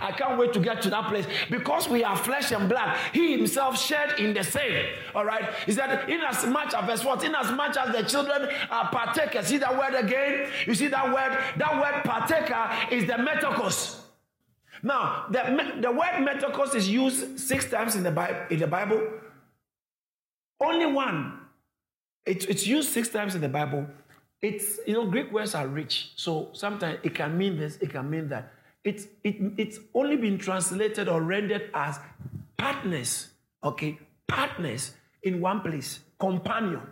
I 0.00 0.12
can't 0.12 0.38
wait 0.38 0.52
to 0.54 0.60
get 0.60 0.82
to 0.82 0.90
that 0.90 1.08
place. 1.08 1.26
Because 1.50 1.88
we 1.88 2.04
are 2.04 2.16
flesh 2.16 2.52
and 2.52 2.68
blood, 2.68 2.96
he 3.12 3.36
himself 3.36 3.78
shared 3.78 4.18
in 4.18 4.34
the 4.34 4.44
same. 4.44 4.86
All 5.14 5.24
right. 5.24 5.44
He 5.66 5.72
said, 5.72 6.08
in 6.08 6.20
as 6.20 6.46
much 6.46 6.74
as 6.74 6.84
verse 6.86 7.02
14, 7.02 7.28
in 7.28 7.34
as 7.34 7.50
much 7.52 7.76
as 7.76 7.94
the 7.94 8.02
children 8.02 8.48
are 8.70 8.90
partakers. 8.90 9.46
See 9.46 9.58
word 9.58 9.94
again? 10.04 10.48
You 10.66 10.74
see 10.74 10.88
that 10.88 11.06
word? 11.06 11.38
That 11.56 11.80
word 11.80 12.04
partaker 12.04 12.94
is 12.94 13.06
the 13.06 13.14
metokos. 13.14 14.00
Now, 14.82 15.26
the, 15.30 15.74
the 15.80 15.90
word 15.90 16.26
metokos 16.26 16.74
is 16.74 16.88
used 16.88 17.38
six 17.40 17.68
times 17.68 17.96
in 17.96 18.02
the 18.02 18.10
Bible. 18.10 18.40
In 18.50 18.60
the 18.60 18.66
Bible, 18.66 19.02
only 20.60 20.86
one. 20.86 21.40
It, 22.26 22.48
it's 22.48 22.66
used 22.66 22.90
six 22.90 23.08
times 23.08 23.34
in 23.34 23.40
the 23.40 23.48
Bible. 23.48 23.86
It's 24.40 24.78
you 24.86 24.92
know 24.92 25.06
Greek 25.06 25.32
words 25.32 25.54
are 25.54 25.66
rich, 25.66 26.12
so 26.14 26.50
sometimes 26.52 27.00
it 27.02 27.14
can 27.14 27.36
mean 27.36 27.58
this, 27.58 27.76
it 27.78 27.90
can 27.90 28.08
mean 28.08 28.28
that. 28.28 28.52
It's 28.84 29.06
it, 29.24 29.36
it's 29.56 29.80
only 29.94 30.16
been 30.16 30.38
translated 30.38 31.08
or 31.08 31.22
rendered 31.22 31.70
as 31.74 31.98
partners. 32.56 33.28
Okay, 33.64 33.98
partners 34.28 34.92
in 35.24 35.40
one 35.40 35.60
place, 35.60 36.00
companion. 36.20 36.82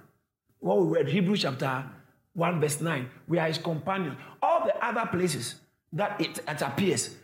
What 0.59 0.81
we 0.81 0.97
read 0.97 1.09
Hebrews 1.09 1.43
chapter 1.43 1.85
1, 2.37 2.61
verse 2.61 2.81
9. 2.81 3.09
We 3.27 3.39
are 3.39 3.49
his 3.49 3.59
companions. 3.59 4.17
All 4.43 4.65
the 4.65 4.77
other 4.85 5.07
places 5.07 5.57
that 5.93 6.21
it, 6.21 6.39
it 6.47 6.63
appears, 6.63 7.17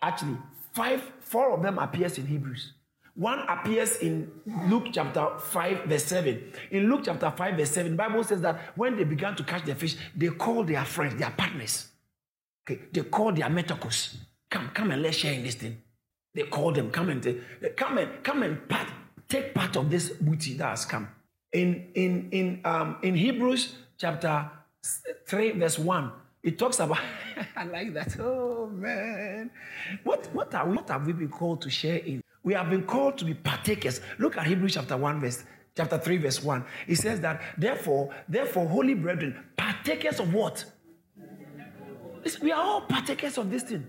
actually, 0.00 0.38
five, 0.72 1.02
four 1.20 1.52
of 1.52 1.62
them 1.62 1.78
appears 1.78 2.16
in 2.18 2.26
Hebrews. 2.26 2.72
One 3.14 3.40
appears 3.48 3.96
in 3.96 4.30
Luke 4.68 4.86
chapter 4.92 5.38
5, 5.38 5.84
verse 5.84 6.04
7. 6.04 6.52
In 6.70 6.88
Luke 6.88 7.02
chapter 7.04 7.30
5, 7.30 7.56
verse 7.56 7.70
7, 7.70 7.96
Bible 7.96 8.22
says 8.24 8.40
that 8.42 8.58
when 8.76 8.96
they 8.96 9.04
began 9.04 9.34
to 9.36 9.44
catch 9.44 9.64
the 9.64 9.74
fish, 9.74 9.96
they 10.16 10.28
called 10.28 10.68
their 10.68 10.84
friends, 10.84 11.16
their 11.16 11.30
partners. 11.30 11.88
Okay, 12.64 12.80
they 12.92 13.02
called 13.02 13.36
their 13.36 13.48
metokos. 13.48 14.16
Come, 14.50 14.70
come 14.72 14.92
and 14.92 15.02
let's 15.02 15.16
share 15.16 15.32
in 15.32 15.42
this 15.42 15.56
thing. 15.56 15.82
They 16.34 16.44
called 16.44 16.76
them, 16.76 16.90
come 16.90 17.10
and 17.10 17.22
take, 17.22 17.76
come 17.76 17.98
and 17.98 18.22
come 18.22 18.44
and 18.44 18.68
part, 18.68 18.86
take 19.28 19.52
part 19.52 19.76
of 19.76 19.90
this 19.90 20.10
booty 20.10 20.54
that 20.54 20.68
has 20.68 20.84
come. 20.84 21.08
In 21.52 21.88
in 21.94 22.28
in 22.30 22.60
um 22.64 22.98
in 23.02 23.16
Hebrews 23.16 23.74
chapter 23.98 24.48
3, 25.26 25.52
verse 25.52 25.78
1, 25.78 26.12
it 26.42 26.58
talks 26.58 26.80
about 26.80 26.98
I 27.56 27.64
like 27.64 27.92
that. 27.94 28.18
Oh 28.18 28.66
man. 28.72 29.50
What 30.04 30.28
what 30.32 30.54
are 30.54 30.66
what 30.66 30.88
have 30.88 31.06
we 31.06 31.12
been 31.12 31.28
called 31.28 31.60
to 31.62 31.70
share 31.70 31.98
in? 31.98 32.22
We 32.42 32.54
have 32.54 32.70
been 32.70 32.84
called 32.84 33.18
to 33.18 33.24
be 33.24 33.34
partakers. 33.34 34.00
Look 34.18 34.38
at 34.38 34.46
Hebrews 34.46 34.74
chapter 34.74 34.96
1, 34.96 35.20
verse 35.20 35.44
chapter 35.76 35.98
3, 35.98 36.16
verse 36.16 36.42
1. 36.42 36.64
It 36.88 36.96
says 36.96 37.20
that 37.20 37.42
therefore, 37.58 38.10
therefore, 38.28 38.66
holy 38.66 38.94
brethren, 38.94 39.36
partakers 39.56 40.18
of 40.20 40.32
what? 40.32 40.64
We 42.42 42.52
are 42.52 42.62
all 42.62 42.80
partakers 42.82 43.36
of 43.38 43.50
this 43.50 43.62
thing. 43.64 43.86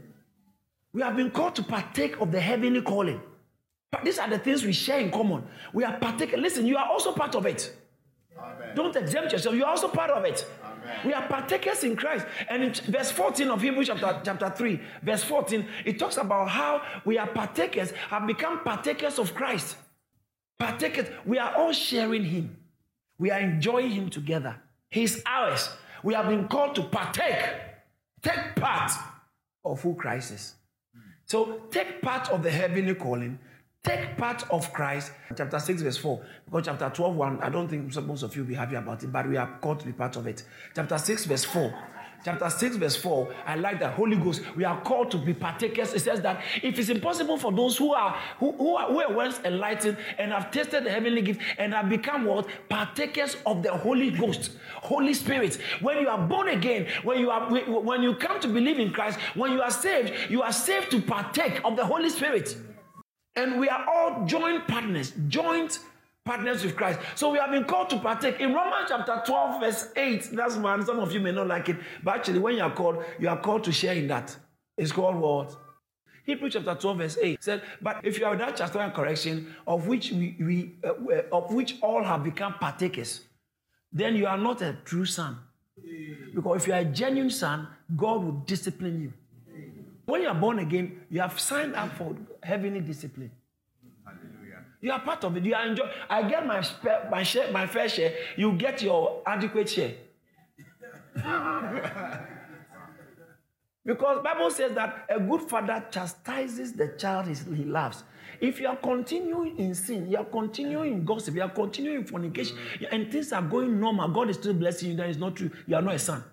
We 0.94 1.02
have 1.02 1.16
been 1.16 1.32
called 1.32 1.56
to 1.56 1.64
partake 1.64 2.20
of 2.20 2.32
the 2.32 2.40
heavenly 2.40 2.82
calling. 2.82 3.22
But 3.92 4.04
these 4.04 4.20
are 4.20 4.30
the 4.30 4.40
things 4.40 4.66
we 4.66 4.74
share 4.74 5.00
in 5.00 5.12
common. 5.12 5.44
We 5.74 5.84
are 5.86 5.98
partakers. 5.98 6.40
Listen, 6.40 6.66
you 6.66 6.78
are 6.78 6.88
also 6.88 7.14
part 7.14 7.36
of 7.36 7.46
it. 7.46 7.74
Amen. 8.38 8.76
Don't 8.76 8.96
exempt 8.96 9.32
yourself. 9.32 9.56
You 9.56 9.66
are 9.66 9.72
also 9.72 9.88
part 9.88 10.12
of 10.12 10.24
it. 10.26 10.46
We 11.06 11.14
are 11.14 11.28
partakers 11.28 11.84
in 11.84 11.96
Christ. 11.96 12.26
And 12.50 12.64
in 12.64 12.74
verse 12.74 13.12
14 13.12 13.50
of 13.50 13.62
Hebrews 13.62 13.88
chapter, 13.88 14.22
chapter 14.24 14.50
3, 14.50 14.80
verse 15.02 15.24
14, 15.24 15.68
it 15.86 16.00
talks 16.00 16.18
about 16.18 16.50
how 16.50 16.82
we 17.06 17.18
are 17.18 17.28
partakers, 17.28 17.92
have 18.10 18.28
become 18.28 18.64
partakers 18.64 19.20
of 19.20 19.34
Christ. 19.34 19.76
Partakers, 20.60 21.08
we 21.26 21.40
are 21.40 21.56
all 21.56 21.74
sharing 21.74 22.24
Him. 22.24 22.56
We 23.18 23.32
are 23.32 23.40
enjoying 23.40 23.92
Him 23.92 24.10
together. 24.10 24.56
He's 24.90 25.22
ours. 25.26 25.70
We 26.04 26.14
have 26.14 26.28
been 26.28 26.48
called 26.48 26.76
to 26.76 26.84
partake, 26.84 27.46
take 28.22 28.56
part 28.56 28.92
of 29.64 29.82
who 29.82 29.96
Christ 29.96 30.32
is. 30.32 30.56
So 31.26 31.62
take 31.72 32.02
part 32.02 32.30
of 32.30 32.44
the 32.44 32.52
heavenly 32.52 32.96
calling, 32.96 33.40
take 33.84 34.18
part 34.18 34.44
of 34.52 34.72
Christ. 34.74 35.12
Chapter 35.36 35.60
6, 35.60 35.82
verse 35.82 35.98
4. 35.98 36.24
Because 36.46 36.66
chapter 36.66 36.90
12, 36.90 37.16
1, 37.16 37.42
I 37.42 37.50
don't 37.50 37.68
think 37.68 37.96
most 38.06 38.24
of 38.24 38.36
you 38.36 38.44
will 38.44 38.50
be 38.50 38.56
happy 38.56 38.76
about 38.76 39.04
it, 39.04 39.12
but 39.12 39.28
we 39.28 39.38
are 39.38 39.58
called 39.60 39.80
to 39.80 39.86
be 39.86 39.94
part 39.94 40.16
of 40.16 40.28
it. 40.28 40.44
Chapter 40.76 40.98
6, 40.98 41.26
verse 41.26 41.46
4 41.46 41.74
chapter 42.24 42.50
6, 42.50 42.76
verse 42.78 42.96
4, 42.96 43.34
I 43.46 43.56
like 43.56 43.80
that 43.80 43.94
Holy 43.94 44.16
Ghost, 44.16 44.42
we 44.56 44.64
are 44.64 44.80
called 44.82 45.12
to 45.12 45.18
be 45.18 45.34
partakers. 45.34 45.94
It 45.94 46.02
says 46.02 46.22
that 46.22 46.42
if 46.62 46.78
it's 46.78 46.90
impossible 46.90 47.38
for 47.38 47.52
those 47.52 47.78
who 47.78 47.94
are 47.94 48.18
who, 48.40 48.52
who 48.54 48.76
are 48.76 48.88
who 48.88 49.02
are 49.02 49.14
once 49.14 49.40
enlightened 49.44 49.98
and 50.18 50.32
have 50.32 50.52
tasted 50.52 50.84
the 50.84 50.92
heavenly 50.92 51.22
gift 51.22 51.42
and 51.58 51.74
have 51.74 51.90
become 51.90 52.26
what? 52.26 52.48
Partakers 52.70 53.38
of 53.46 53.64
the 53.64 53.72
Holy 53.72 54.12
Ghost, 54.12 54.52
Holy 54.74 55.14
Spirit. 55.14 55.60
When 55.82 56.00
you 56.00 56.10
are 56.10 56.28
born 56.28 56.50
again, 56.50 56.88
when 57.04 57.20
you 57.20 57.32
are 57.32 57.50
when 57.50 58.04
you 58.04 58.16
come 58.16 58.40
to 58.40 58.48
believe 58.48 58.80
in 58.80 58.92
Christ, 58.92 59.20
when 59.36 59.52
you 59.52 59.62
are 59.62 59.72
saved, 59.72 60.14
you 60.30 60.42
are 60.42 60.54
saved 60.54 60.92
to 60.92 61.02
partake 61.02 61.62
of 61.64 61.76
the 61.76 61.86
Holy 61.86 62.10
Spirit. 62.10 62.56
And 63.36 63.60
we 63.60 63.70
are 63.70 63.86
all 63.88 64.26
joint 64.26 64.68
partners, 64.68 65.14
joint 65.28 65.80
partners 66.26 66.64
with 66.64 66.76
Christ. 66.76 67.00
So 67.16 67.30
we 67.32 67.38
have 67.40 67.52
been 67.52 67.64
called 67.64 67.90
to 67.92 68.00
partake. 68.00 68.40
In 68.40 68.54
Romans 68.54 68.88
chapter 68.90 69.22
12, 69.26 69.62
verse 69.62 69.88
8, 69.96 70.30
that's 70.34 70.58
one, 70.58 70.86
some 70.86 71.00
of 71.00 71.12
you 71.14 71.20
may 71.20 71.32
not 71.32 71.48
like 71.48 71.70
it, 71.70 71.78
but 72.04 72.16
actually, 72.16 72.40
when 72.40 72.56
you 72.56 72.64
are 72.64 72.74
called, 72.74 73.04
you 73.20 73.30
are 73.30 73.40
called 73.40 73.64
to 73.66 73.72
share 73.72 73.94
in 73.94 74.08
that. 74.08 74.36
It's 74.78 74.92
called 74.92 75.16
what? 75.16 75.56
Hebrews 76.26 76.54
chapter 76.54 76.76
12, 76.76 76.98
verse 76.98 77.18
8 77.22 77.44
said, 77.44 77.62
But 77.82 78.02
if 78.04 78.20
you 78.20 78.26
have 78.26 78.38
that 78.38 78.58
chastisement 78.58 78.88
and 78.88 78.94
correction, 78.94 79.56
of 79.66 79.88
which 79.88 80.12
we, 80.12 80.36
we 80.40 80.76
uh, 80.84 81.24
of 81.32 81.54
which 81.54 81.78
all 81.82 82.04
have 82.04 82.24
become 82.24 82.54
partakers, 82.56 83.22
then 83.92 84.16
you 84.16 84.28
are 84.28 84.38
not 84.38 84.62
a 84.62 84.78
true 84.86 85.06
son. 85.06 85.38
Because 86.36 86.62
if 86.62 86.68
you 86.68 86.74
are 86.74 86.80
a 86.80 86.86
genuine 86.86 87.30
son, 87.32 87.68
God 87.96 88.24
will 88.24 88.44
discipline 88.46 89.02
you. 89.02 89.14
When 90.06 90.22
you 90.22 90.28
are 90.28 90.36
born 90.36 90.60
again, 90.60 91.02
you 91.10 91.22
have 91.22 91.40
signed 91.40 91.76
up 91.76 91.96
for 91.98 92.16
heavenly 92.44 92.82
discipline. 92.82 93.32
Hallelujah. 94.06 94.66
You 94.82 94.92
are 94.92 95.00
part 95.00 95.24
of 95.24 95.38
it. 95.38 95.46
You 95.46 95.54
are 95.56 95.66
enjoy. 95.66 95.90
I 96.10 96.24
get 96.28 96.46
my 96.46 96.64
my 97.10 97.24
share, 97.24 97.52
my 97.52 97.68
fair 97.68 97.88
share. 97.88 98.14
You 98.36 98.54
get 98.54 98.82
your 98.82 99.22
adequate 99.26 99.70
share. 99.70 99.94
because 103.86 104.24
Bible 104.24 104.50
says 104.50 104.74
that 104.74 105.06
a 105.10 105.20
good 105.20 105.42
father 105.42 105.86
chastises 105.92 106.74
the 106.74 106.96
child 106.98 107.28
he 107.28 107.66
loves. 107.66 108.04
If 108.40 108.60
you 108.60 108.68
are 108.68 108.76
continuing 108.76 109.58
in 109.60 109.76
sin, 109.76 110.10
you 110.10 110.18
are 110.18 110.26
continuing 110.26 110.94
in 110.94 111.06
gossip, 111.06 111.36
you 111.36 111.44
are 111.44 111.50
continuing 111.50 111.98
in 111.98 112.06
fornication, 112.06 112.58
and 112.92 113.12
things 113.12 113.32
are 113.32 113.42
going 113.42 113.80
normal, 113.80 114.08
God 114.10 114.32
is 114.32 114.38
still 114.38 114.56
blessing 114.56 114.92
you, 114.92 114.98
that 114.98 115.10
is 115.10 115.18
not 115.18 115.36
true. 115.36 115.52
You 115.68 115.76
are 115.76 115.82
not 115.82 115.94
a 115.94 116.00
son. 116.00 116.24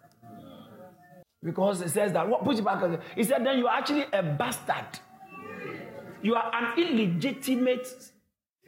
Because 1.42 1.80
it 1.80 1.90
says 1.90 2.12
that, 2.12 2.28
what, 2.28 2.44
put 2.44 2.58
it 2.58 2.64
back. 2.64 2.82
He 3.14 3.24
said, 3.24 3.44
then 3.44 3.58
you 3.58 3.68
are 3.68 3.76
actually 3.76 4.06
a 4.12 4.22
bastard. 4.22 4.98
You 6.20 6.34
are 6.34 6.50
an 6.52 6.78
illegitimate 6.78 7.86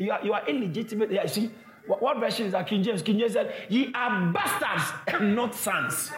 you 0.00 0.10
are, 0.10 0.24
you 0.24 0.32
are 0.32 0.48
illegitimate. 0.48 1.12
Yeah, 1.12 1.26
see, 1.26 1.50
what, 1.86 2.00
what 2.00 2.18
version 2.18 2.46
is 2.46 2.52
that? 2.52 2.66
King 2.66 2.82
James. 2.82 3.02
King 3.02 3.18
James 3.18 3.34
said, 3.34 3.52
Ye 3.68 3.92
are 3.94 4.32
bastards 4.32 4.98
and 5.08 5.36
not 5.36 5.54
sons. 5.54 6.10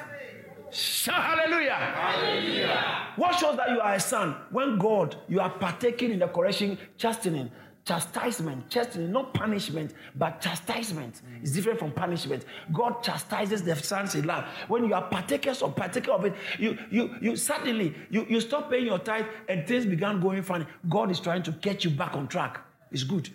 Hallelujah. 1.04 1.74
hallelujah. 1.74 3.08
What 3.16 3.34
shows 3.34 3.56
that 3.56 3.70
you 3.70 3.80
are 3.80 3.94
a 3.94 4.00
son? 4.00 4.36
When 4.50 4.78
God, 4.78 5.16
you 5.28 5.40
are 5.40 5.50
partaking 5.50 6.12
in 6.12 6.20
the 6.20 6.28
correction, 6.28 6.78
chastening, 6.96 7.50
chastisement, 7.84 8.68
chastening, 8.70 9.10
not 9.10 9.34
punishment, 9.34 9.94
but 10.14 10.40
chastisement 10.40 11.22
is 11.42 11.52
different 11.52 11.78
from 11.78 11.92
punishment. 11.92 12.44
God 12.72 13.02
chastises 13.02 13.62
the 13.62 13.74
sons 13.76 14.14
in 14.14 14.26
love. 14.26 14.44
When 14.68 14.84
you 14.84 14.94
are 14.94 15.02
partakers 15.02 15.62
or 15.62 15.72
partaker 15.72 16.12
of 16.12 16.24
it, 16.24 16.34
you 16.58 16.78
you 16.90 17.14
you 17.20 17.36
suddenly 17.36 17.94
you, 18.10 18.26
you 18.28 18.40
stop 18.40 18.70
paying 18.70 18.86
your 18.86 18.98
tithe 18.98 19.26
and 19.48 19.66
things 19.66 19.86
began 19.86 20.20
going 20.20 20.42
funny. 20.42 20.66
God 20.88 21.10
is 21.10 21.20
trying 21.20 21.42
to 21.44 21.52
get 21.52 21.84
you 21.84 21.90
back 21.90 22.14
on 22.14 22.28
track. 22.28 22.60
It's 22.90 23.04
good. 23.04 23.30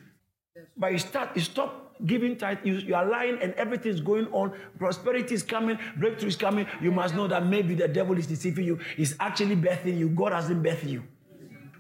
But 0.76 0.92
you 0.92 1.00
start, 1.00 1.36
you 1.36 1.42
stop 1.42 1.88
giving 2.06 2.38
tithe, 2.38 2.60
you, 2.64 2.76
you 2.76 2.96
are 2.96 3.06
lying 3.06 3.40
and 3.42 3.54
everything 3.54 3.92
is 3.92 4.02
going 4.02 4.28
on. 4.28 4.54
Prosperity 4.78 5.34
is 5.34 5.44
coming, 5.44 5.78
breakthrough 5.98 6.30
is 6.30 6.36
coming. 6.36 6.68
You 6.82 6.92
must 6.92 7.16
know 7.16 7.28
that 7.28 7.46
maybe 7.46 7.74
the 7.74 7.88
devil 7.88 8.18
is 8.18 8.28
deceiving 8.28 8.66
you. 8.66 8.80
He's 8.96 9.16
actually 9.20 9.56
birthing 9.56 9.98
you. 9.98 10.10
God 10.10 10.34
hasn't 10.34 10.64
birthed 10.64 10.90
you. 10.90 11.04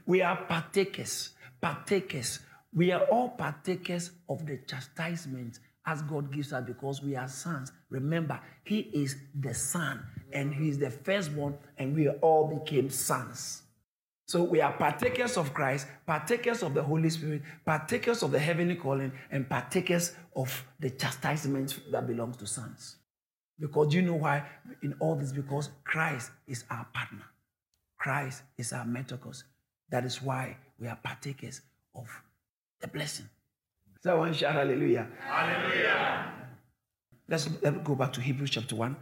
We 0.05 0.21
are 0.21 0.37
partakers, 0.37 1.31
partakers. 1.61 2.39
We 2.77 2.91
are 2.91 3.05
all 3.05 3.29
partakers 3.29 4.11
of 4.29 4.45
the 4.45 4.59
chastisement 4.67 5.57
as 5.83 6.03
God 6.03 6.31
gives 6.31 6.53
us 6.53 6.63
because 6.63 7.01
we 7.01 7.15
are 7.15 7.27
sons. 7.27 7.71
Remember, 7.89 8.39
He 8.63 8.81
is 8.93 9.15
the 9.33 9.55
Son 9.55 10.05
and 10.31 10.53
He 10.53 10.69
is 10.69 10.77
the 10.77 10.91
firstborn, 10.91 11.57
and 11.79 11.95
we 11.95 12.07
all 12.07 12.59
became 12.59 12.91
sons. 12.91 13.63
So 14.27 14.43
we 14.43 14.61
are 14.61 14.73
partakers 14.73 15.37
of 15.37 15.55
Christ, 15.55 15.87
partakers 16.05 16.61
of 16.61 16.75
the 16.75 16.83
Holy 16.83 17.09
Spirit, 17.09 17.41
partakers 17.65 18.21
of 18.21 18.29
the 18.29 18.37
heavenly 18.37 18.75
calling, 18.75 19.11
and 19.31 19.49
partakers 19.49 20.13
of 20.35 20.63
the 20.79 20.91
chastisement 20.91 21.79
that 21.91 22.05
belongs 22.05 22.37
to 22.37 22.45
sons. 22.45 22.97
Because 23.59 23.91
you 23.91 24.03
know 24.03 24.15
why? 24.15 24.45
In 24.83 24.93
all 24.99 25.15
this, 25.15 25.31
because 25.31 25.71
Christ 25.83 26.29
is 26.45 26.63
our 26.69 26.85
partner. 26.93 27.25
Christ 27.97 28.43
is 28.55 28.71
our 28.71 28.85
metokos. 28.85 29.45
That 29.89 30.05
is 30.05 30.21
why 30.21 30.57
we 30.79 30.87
are 30.87 30.99
partakers 31.01 31.61
of 31.95 32.07
the 32.81 32.87
blessing. 32.87 33.27
Someone 34.03 34.33
shout 34.33 34.53
hallelujah. 34.53 35.07
Hallelujah. 35.19 36.33
Let's, 37.27 37.49
let's 37.61 37.77
go 37.83 37.95
back 37.95 38.13
to 38.13 38.21
Hebrews 38.21 38.51
chapter 38.51 38.75
1. 38.75 38.95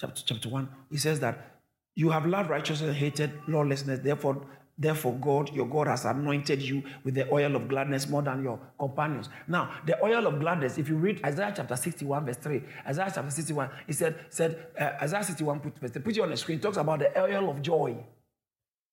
Chapter, 0.00 0.22
chapter 0.24 0.48
1. 0.48 0.68
He 0.90 0.96
says 0.96 1.20
that 1.20 1.60
you 1.94 2.10
have 2.10 2.26
loved 2.26 2.50
righteousness 2.50 2.88
and 2.88 2.96
hated 2.96 3.32
lawlessness. 3.46 4.00
Therefore, 4.00 4.46
Therefore, 4.80 5.14
God, 5.14 5.52
your 5.52 5.66
God, 5.66 5.88
has 5.88 6.04
anointed 6.04 6.62
you 6.62 6.84
with 7.02 7.14
the 7.14 7.28
oil 7.32 7.56
of 7.56 7.66
gladness 7.66 8.08
more 8.08 8.22
than 8.22 8.44
your 8.44 8.60
companions. 8.78 9.28
Now, 9.48 9.72
the 9.84 10.00
oil 10.04 10.24
of 10.28 10.38
gladness, 10.38 10.78
if 10.78 10.88
you 10.88 10.94
read 10.94 11.20
Isaiah 11.24 11.52
chapter 11.54 11.74
61, 11.74 12.24
verse 12.24 12.36
3, 12.36 12.62
Isaiah 12.86 13.10
chapter 13.12 13.30
61, 13.30 13.70
he 13.88 13.92
said, 13.92 14.14
said 14.30 14.68
uh, 14.78 14.90
Isaiah 15.02 15.24
61, 15.24 15.58
put, 15.58 15.78
verse 15.80 15.90
3, 15.90 16.00
put 16.00 16.16
it 16.16 16.20
on 16.20 16.30
the 16.30 16.36
screen, 16.36 16.60
talks 16.60 16.76
about 16.76 17.00
the 17.00 17.20
oil 17.20 17.50
of 17.50 17.60
joy 17.60 17.96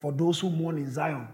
for 0.01 0.11
those 0.11 0.39
who 0.39 0.49
mourn 0.49 0.79
in 0.79 0.91
Zion. 0.91 1.27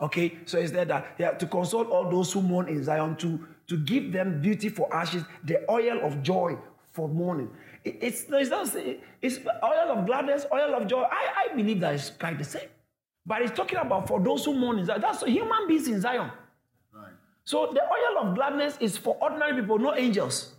Okay, 0.00 0.38
so 0.46 0.58
it's 0.58 0.72
there 0.72 0.84
that 0.84 1.14
yeah, 1.18 1.30
to 1.32 1.46
console 1.46 1.84
all 1.84 2.10
those 2.10 2.32
who 2.32 2.42
mourn 2.42 2.68
in 2.68 2.82
Zion, 2.82 3.16
to, 3.16 3.46
to 3.68 3.76
give 3.76 4.12
them 4.12 4.40
beauty 4.40 4.68
for 4.68 4.92
ashes, 4.94 5.22
the 5.44 5.64
oil 5.70 6.00
of 6.04 6.22
joy 6.22 6.56
for 6.92 7.08
mourning. 7.08 7.50
It, 7.84 7.98
it's, 8.00 8.24
it's 8.28 8.50
not 8.50 8.74
it's 9.20 9.38
oil 9.62 9.98
of 9.98 10.06
gladness, 10.06 10.46
oil 10.52 10.74
of 10.74 10.86
joy. 10.88 11.02
I, 11.02 11.50
I 11.50 11.54
believe 11.54 11.80
that 11.80 11.94
it's 11.94 12.10
quite 12.10 12.38
the 12.38 12.44
same. 12.44 12.68
But 13.24 13.42
it's 13.42 13.56
talking 13.56 13.78
about 13.78 14.08
for 14.08 14.20
those 14.20 14.44
who 14.44 14.54
mourn 14.54 14.80
in 14.80 14.86
Zion. 14.86 15.00
That's 15.00 15.22
human 15.22 15.68
beings 15.68 15.86
in 15.86 16.00
Zion. 16.00 16.32
Right. 16.92 17.12
So 17.44 17.70
the 17.72 17.82
oil 17.82 18.26
of 18.26 18.34
gladness 18.34 18.76
is 18.80 18.96
for 18.96 19.16
ordinary 19.20 19.60
people, 19.60 19.78
not 19.78 19.98
angels. 19.98 20.54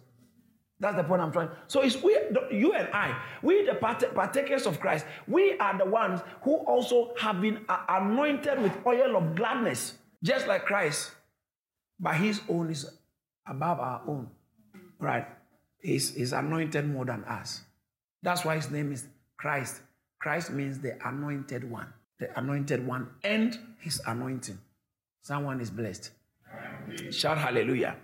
That's 0.83 0.97
the 0.97 1.03
point 1.03 1.21
I'm 1.21 1.31
trying. 1.31 1.49
So 1.67 1.81
it's 1.81 2.01
we, 2.01 2.17
you 2.51 2.73
and 2.73 2.87
I, 2.93 3.17
we 3.41 3.65
the 3.65 3.75
partakers 3.75 4.67
of 4.67 4.79
Christ. 4.79 5.05
We 5.27 5.57
are 5.57 5.77
the 5.77 5.85
ones 5.85 6.21
who 6.41 6.57
also 6.57 7.13
have 7.19 7.41
been 7.41 7.65
uh, 7.69 7.79
anointed 7.89 8.61
with 8.61 8.73
oil 8.85 9.17
of 9.17 9.33
gladness, 9.35 9.93
just 10.21 10.45
like 10.45 10.65
Christ. 10.65 11.11
But 11.99 12.15
His 12.15 12.41
own 12.49 12.69
is 12.69 12.85
above 13.47 13.79
our 13.79 14.01
own, 14.07 14.29
right? 14.99 15.25
He's, 15.79 16.13
he's 16.13 16.33
anointed 16.33 16.87
more 16.87 17.05
than 17.05 17.23
us. 17.23 17.61
That's 18.21 18.45
why 18.45 18.55
His 18.57 18.69
name 18.69 18.91
is 18.91 19.07
Christ. 19.37 19.81
Christ 20.19 20.51
means 20.51 20.79
the 20.79 20.97
anointed 21.07 21.69
one 21.69 21.87
the 22.23 22.39
anointed 22.39 22.85
one 22.85 23.09
and 23.23 23.57
his 23.79 24.01
anointing. 24.07 24.57
Someone 25.21 25.59
is 25.59 25.69
blessed. 25.69 26.11
Shout 27.11 27.37
hallelujah. 27.37 27.95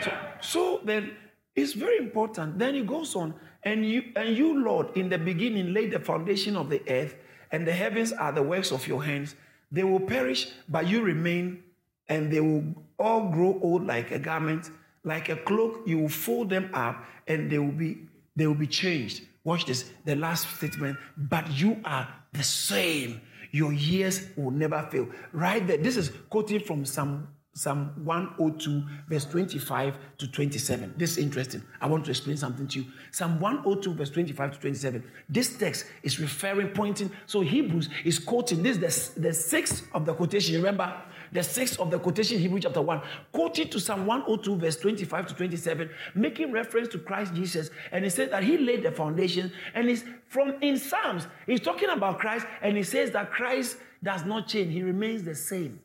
So, 0.00 0.12
so 0.40 0.80
then 0.84 1.12
it's 1.56 1.72
very 1.72 1.98
important. 1.98 2.58
Then 2.58 2.74
he 2.74 2.82
goes 2.82 3.14
on, 3.14 3.34
and 3.62 3.88
you 3.88 4.12
and 4.16 4.36
you, 4.36 4.64
Lord, 4.64 4.96
in 4.96 5.08
the 5.08 5.18
beginning 5.18 5.72
laid 5.72 5.92
the 5.92 6.00
foundation 6.00 6.56
of 6.56 6.68
the 6.68 6.82
earth, 6.88 7.14
and 7.52 7.66
the 7.66 7.72
heavens 7.72 8.12
are 8.12 8.32
the 8.32 8.42
works 8.42 8.72
of 8.72 8.86
your 8.88 9.04
hands. 9.04 9.36
They 9.70 9.84
will 9.84 10.00
perish, 10.00 10.48
but 10.68 10.86
you 10.86 11.02
remain, 11.02 11.62
and 12.08 12.32
they 12.32 12.40
will 12.40 12.64
all 12.98 13.30
grow 13.30 13.58
old 13.62 13.86
like 13.86 14.10
a 14.10 14.18
garment, 14.18 14.70
like 15.04 15.28
a 15.28 15.36
cloak. 15.36 15.82
You 15.86 15.98
will 15.98 16.08
fold 16.08 16.50
them 16.50 16.70
up, 16.74 17.04
and 17.28 17.50
they 17.50 17.58
will 17.58 17.72
be 17.72 17.98
they 18.36 18.46
will 18.46 18.54
be 18.54 18.66
changed. 18.66 19.22
Watch 19.44 19.66
this, 19.66 19.90
the 20.04 20.16
last 20.16 20.48
statement. 20.56 20.98
But 21.16 21.50
you 21.52 21.80
are 21.84 22.08
the 22.32 22.42
same. 22.42 23.20
Your 23.52 23.72
years 23.72 24.28
will 24.36 24.50
never 24.50 24.82
fail. 24.90 25.08
Right 25.32 25.64
there. 25.64 25.76
This 25.76 25.96
is 25.96 26.10
quoting 26.28 26.60
from 26.60 26.84
Psalm, 26.84 27.28
Psalm 27.56 27.92
102, 28.04 28.82
verse 29.08 29.24
25 29.26 29.96
to 30.18 30.26
27. 30.26 30.94
This 30.96 31.12
is 31.12 31.18
interesting. 31.18 31.62
I 31.80 31.86
want 31.86 32.04
to 32.06 32.10
explain 32.10 32.36
something 32.36 32.66
to 32.66 32.80
you. 32.80 32.86
Psalm 33.12 33.38
102, 33.38 33.94
verse 33.94 34.10
25 34.10 34.54
to 34.54 34.58
27. 34.58 35.04
This 35.28 35.56
text 35.56 35.86
is 36.02 36.18
referring, 36.18 36.68
pointing. 36.70 37.12
So 37.26 37.42
Hebrews 37.42 37.88
is 38.04 38.18
quoting. 38.18 38.64
This 38.64 38.76
is 38.76 39.08
the, 39.10 39.20
the 39.20 39.32
sixth 39.32 39.86
of 39.94 40.04
the 40.04 40.14
quotation. 40.14 40.56
Remember, 40.56 41.00
the 41.30 41.44
sixth 41.44 41.78
of 41.78 41.92
the 41.92 41.98
quotation, 42.00 42.40
Hebrew 42.40 42.58
chapter 42.58 42.82
1, 42.82 43.00
quoted 43.30 43.70
to 43.70 43.78
Psalm 43.78 44.04
102, 44.04 44.56
verse 44.56 44.76
25 44.76 45.28
to 45.28 45.34
27, 45.34 45.90
making 46.16 46.50
reference 46.50 46.88
to 46.88 46.98
Christ 46.98 47.34
Jesus. 47.34 47.70
And 47.92 48.02
he 48.02 48.10
says 48.10 48.30
that 48.30 48.42
he 48.42 48.58
laid 48.58 48.82
the 48.82 48.90
foundation. 48.90 49.52
And 49.74 49.88
he's 49.88 50.04
from 50.26 50.56
in 50.60 50.76
Psalms, 50.76 51.28
he's 51.46 51.60
talking 51.60 51.90
about 51.90 52.18
Christ, 52.18 52.46
and 52.62 52.76
he 52.76 52.82
says 52.82 53.12
that 53.12 53.30
Christ 53.30 53.76
does 54.02 54.24
not 54.24 54.48
change, 54.48 54.72
he 54.72 54.82
remains 54.82 55.22
the 55.22 55.36
same. 55.36 55.78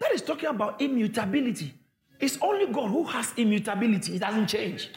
That 0.00 0.12
is 0.12 0.22
talking 0.22 0.48
about 0.48 0.80
immutability. 0.80 1.74
It's 2.18 2.38
only 2.40 2.72
God 2.72 2.90
who 2.90 3.04
has 3.04 3.32
immutability, 3.36 4.16
it 4.16 4.20
doesn't 4.20 4.46
change. 4.46 4.90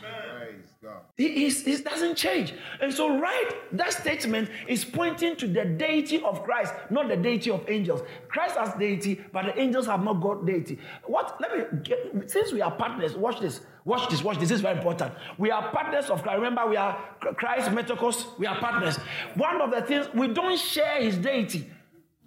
He, 1.18 1.28
he, 1.34 1.50
he, 1.50 1.78
doesn't 1.78 2.16
change. 2.16 2.54
And 2.82 2.94
so, 2.94 3.20
right, 3.20 3.52
that 3.74 3.92
statement 3.92 4.50
is 4.70 4.86
pointing 4.86 5.36
to 5.36 5.48
the 5.48 5.66
deity 5.66 6.24
of 6.24 6.44
Christ, 6.44 6.74
not 6.90 7.10
the 7.10 7.18
deity 7.18 7.52
of 7.52 7.70
angels. 7.70 8.02
Christ 8.30 8.56
has 8.56 8.74
deity, 8.76 9.20
but 9.34 9.44
the 9.48 9.60
angels 9.60 9.86
have 9.88 10.02
not 10.02 10.22
got 10.22 10.46
deity. 10.46 10.80
What? 11.06 11.36
Let 11.42 11.58
me 11.58 11.80
get, 11.84 12.32
since 12.32 12.54
we 12.54 12.62
are 12.62 12.72
partners, 12.72 13.16
watch 13.18 13.42
this, 13.42 13.60
watch 13.84 14.10
this, 14.10 14.24
watch 14.24 14.40
this. 14.40 14.48
This 14.48 14.56
is 14.60 14.62
very 14.62 14.78
important. 14.78 15.14
We 15.38 15.52
are 15.52 15.70
partners 15.72 16.10
of 16.10 16.24
Christ. 16.24 16.38
Remember, 16.38 16.66
we 16.66 16.78
are 16.78 16.98
Christ, 17.20 17.70
Metokos, 17.72 18.40
we 18.40 18.46
are 18.46 18.58
partners. 18.58 18.96
One 19.36 19.60
of 19.60 19.72
the 19.72 19.82
things, 19.82 20.08
we 20.14 20.30
don't 20.30 20.58
share 20.58 21.02
his 21.02 21.18
deity. 21.18 21.70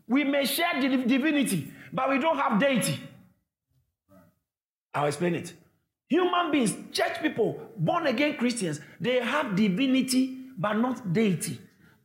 We 0.07 0.25
may 0.25 0.45
share 0.45 0.79
divinity, 0.79 1.73
but 1.93 2.09
we 2.11 2.19
don't 2.19 2.39
have 2.39 2.59
deity. 2.59 2.99
I'll 4.95 5.07
explain 5.07 5.35
it. 5.35 5.55
Human 6.09 6.51
beings, 6.51 6.75
church 6.93 7.21
people, 7.23 7.61
born 7.77 8.07
again 8.07 8.37
Christians, 8.37 8.81
they 9.01 9.21
have 9.21 9.57
divinity 9.57 10.39
but 10.59 10.75
not 10.75 11.13
deity. 11.13 11.59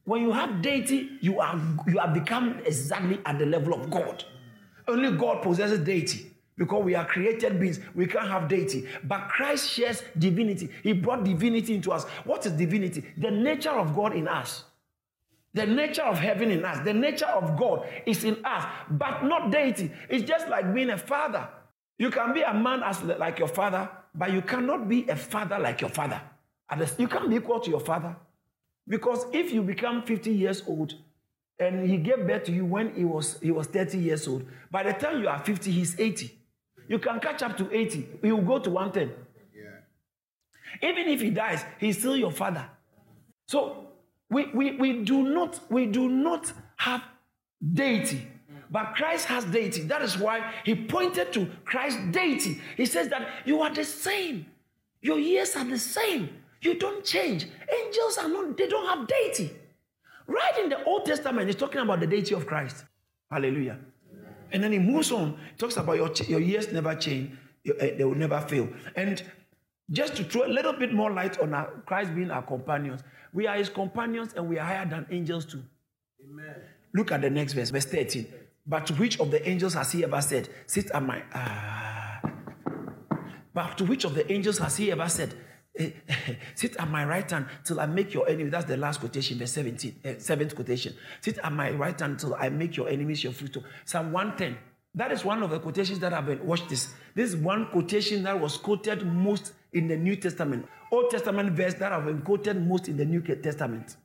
When 0.05 0.21
you 0.21 0.31
have 0.31 0.61
deity, 0.61 1.09
you 1.19 1.41
are 1.41 1.59
you 1.85 1.99
have 1.99 2.13
become 2.13 2.59
exactly 2.65 3.19
at 3.25 3.37
the 3.37 3.45
level 3.45 3.73
of 3.73 3.89
God. 3.89 4.23
Only 4.87 5.11
God 5.17 5.43
possesses 5.43 5.79
deity 5.79 6.31
because 6.57 6.83
we 6.83 6.95
are 6.95 7.05
created 7.05 7.59
beings. 7.59 7.81
We 7.93 8.07
can't 8.07 8.29
have 8.29 8.47
deity. 8.47 8.87
But 9.03 9.27
Christ 9.27 9.69
shares 9.69 10.03
divinity. 10.17 10.69
He 10.81 10.93
brought 10.93 11.25
divinity 11.25 11.75
into 11.75 11.91
us. 11.91 12.05
What 12.23 12.45
is 12.45 12.53
divinity? 12.53 13.03
The 13.17 13.29
nature 13.29 13.71
of 13.71 13.93
God 13.93 14.15
in 14.15 14.29
us. 14.29 14.63
The 15.53 15.65
nature 15.65 16.03
of 16.03 16.19
heaven 16.19 16.51
in 16.51 16.63
us. 16.63 16.83
The 16.83 16.93
nature 16.93 17.25
of 17.25 17.57
God 17.57 17.87
is 18.05 18.23
in 18.23 18.45
us, 18.45 18.65
but 18.91 19.23
not 19.23 19.51
deity. 19.51 19.91
It's 20.09 20.27
just 20.27 20.47
like 20.49 20.73
being 20.73 20.91
a 20.91 20.97
father. 20.97 21.47
You 21.97 22.11
can 22.11 22.33
be 22.33 22.41
a 22.41 22.53
man 22.53 22.83
as 22.83 23.01
like 23.01 23.39
your 23.39 23.47
father, 23.47 23.89
but 24.13 24.31
you 24.31 24.41
cannot 24.41 24.87
be 24.87 25.07
a 25.07 25.15
father 25.15 25.57
like 25.57 25.81
your 25.81 25.89
father. 25.89 26.21
You 26.99 27.07
can't 27.07 27.29
be 27.29 27.37
equal 27.37 27.59
to 27.61 27.69
your 27.69 27.79
father. 27.79 28.15
Because 28.87 29.25
if 29.33 29.51
you 29.51 29.63
become 29.63 30.03
50 30.03 30.31
years 30.31 30.63
old 30.67 30.93
and 31.59 31.89
he 31.89 31.97
gave 31.97 32.27
birth 32.27 32.43
to 32.45 32.51
you 32.51 32.65
when 32.65 32.93
he 32.93 33.03
was, 33.03 33.39
he 33.41 33.51
was 33.51 33.67
30 33.67 33.97
years 33.97 34.27
old, 34.27 34.45
by 34.69 34.83
the 34.83 34.93
time 34.93 35.21
you 35.21 35.27
are 35.27 35.39
50, 35.39 35.71
he's 35.71 35.99
80. 35.99 36.37
You 36.87 36.99
can 36.99 37.19
catch 37.19 37.41
up 37.41 37.57
to 37.57 37.73
80. 37.75 38.07
He 38.21 38.31
will 38.31 38.41
go 38.41 38.59
to 38.59 38.69
110. 38.69 39.13
Yeah. 39.55 40.89
Even 40.89 41.07
if 41.07 41.19
he 41.19 41.31
dies, 41.31 41.65
he's 41.79 41.97
still 41.97 42.15
your 42.15 42.31
father. 42.31 42.69
So 43.47 43.87
we, 44.29 44.47
we, 44.53 44.71
we 44.75 45.03
do 45.03 45.23
not 45.23 45.59
we 45.69 45.85
do 45.85 46.09
not 46.09 46.51
have 46.77 47.03
deity 47.73 48.27
but 48.69 48.95
Christ 48.95 49.25
has 49.25 49.45
deity. 49.45 49.83
That 49.83 50.01
is 50.01 50.17
why 50.17 50.53
he 50.65 50.75
pointed 50.75 51.31
to 51.33 51.49
Christ's 51.65 52.01
deity. 52.11 52.61
He 52.75 52.85
says 52.85 53.09
that 53.09 53.27
you 53.45 53.61
are 53.61 53.73
the 53.73 53.85
same. 53.85 54.45
Your 55.01 55.19
years 55.19 55.55
are 55.55 55.63
the 55.63 55.77
same. 55.77 56.29
You 56.61 56.77
don't 56.77 57.03
change. 57.03 57.45
Angels 57.83 58.17
are 58.17 58.27
not, 58.27 58.57
they 58.57 58.67
don't 58.67 58.87
have 58.87 59.07
deity. 59.07 59.51
Right 60.25 60.59
in 60.59 60.69
the 60.69 60.83
Old 60.83 61.05
Testament, 61.05 61.47
he's 61.47 61.55
talking 61.55 61.79
about 61.79 61.99
the 61.99 62.07
deity 62.07 62.35
of 62.35 62.45
Christ. 62.45 62.83
Hallelujah. 63.31 63.79
And 64.51 64.63
then 64.63 64.71
he 64.71 64.79
moves 64.79 65.11
on, 65.11 65.37
talks 65.57 65.77
about 65.77 65.95
your, 65.95 66.11
your 66.27 66.39
years 66.39 66.71
never 66.71 66.95
change, 66.95 67.31
eh, 67.79 67.95
they 67.97 68.03
will 68.03 68.15
never 68.15 68.39
fail. 68.41 68.67
And 68.95 69.23
just 69.91 70.15
to 70.17 70.23
throw 70.23 70.45
a 70.45 70.51
little 70.51 70.73
bit 70.73 70.93
more 70.93 71.11
light 71.11 71.39
on 71.39 71.53
our, 71.53 71.67
Christ 71.85 72.13
being 72.13 72.31
our 72.31 72.41
companions, 72.41 73.01
we 73.33 73.47
are 73.47 73.55
his 73.55 73.69
companions 73.69 74.33
and 74.35 74.47
we 74.47 74.59
are 74.59 74.65
higher 74.65 74.85
than 74.85 75.05
angels 75.09 75.45
too. 75.45 75.63
Amen. 76.29 76.55
Look 76.93 77.11
at 77.11 77.21
the 77.21 77.29
next 77.29 77.53
verse, 77.53 77.69
verse 77.69 77.85
13. 77.85 78.27
But 78.65 78.85
to 78.87 78.93
which 78.95 79.19
of 79.19 79.31
the 79.31 79.47
angels 79.47 79.73
has 79.75 79.91
he 79.91 80.03
ever 80.03 80.21
said, 80.21 80.49
Sit 80.65 80.91
at 80.91 81.03
my. 81.03 81.23
Ah. 81.33 82.19
But 83.53 83.77
to 83.77 83.85
which 83.85 84.03
of 84.03 84.13
the 84.13 84.29
angels 84.31 84.57
has 84.57 84.75
he 84.75 84.91
ever 84.91 85.07
said, 85.07 85.33
eh, 85.77 85.91
Sit 86.55 86.75
at 86.75 86.89
my 86.89 87.05
right 87.05 87.29
hand 87.29 87.45
till 87.63 87.79
I 87.79 87.85
make 87.85 88.13
your 88.13 88.27
enemy. 88.27 88.49
That's 88.49 88.65
the 88.65 88.77
last 88.77 88.99
quotation, 88.99 89.37
verse 89.37 89.53
17, 89.53 89.95
uh, 90.03 90.09
seventh 90.17 90.53
quotation. 90.53 90.93
Sit 91.21 91.37
at 91.37 91.51
my 91.53 91.71
right 91.71 91.97
hand 91.97 92.19
till 92.19 92.35
I 92.35 92.49
make 92.49 92.75
your 92.75 92.89
enemies 92.89 93.23
your 93.23 93.33
footstool. 93.33 93.63
Psalm 93.85 94.11
110. 94.11 94.57
That 94.95 95.11
is 95.11 95.23
one 95.23 95.43
of 95.43 95.51
the 95.51 95.59
quotations 95.59 95.99
that 95.99 96.11
have 96.11 96.25
been. 96.25 96.45
Watch 96.45 96.67
this. 96.67 96.93
This 97.15 97.29
is 97.29 97.35
one 97.35 97.67
quotation 97.67 98.23
that 98.23 98.39
was 98.39 98.57
quoted 98.57 99.05
most 99.05 99.53
in 99.73 99.87
the 99.87 99.97
New 99.97 100.15
Testament. 100.15 100.65
Old 100.91 101.09
Testament 101.09 101.51
verse 101.51 101.73
that 101.75 101.91
have 101.91 102.05
been 102.05 102.21
quoted 102.21 102.65
most 102.65 102.87
in 102.87 102.97
the 102.97 103.05
New 103.05 103.21
Testament. 103.21 103.97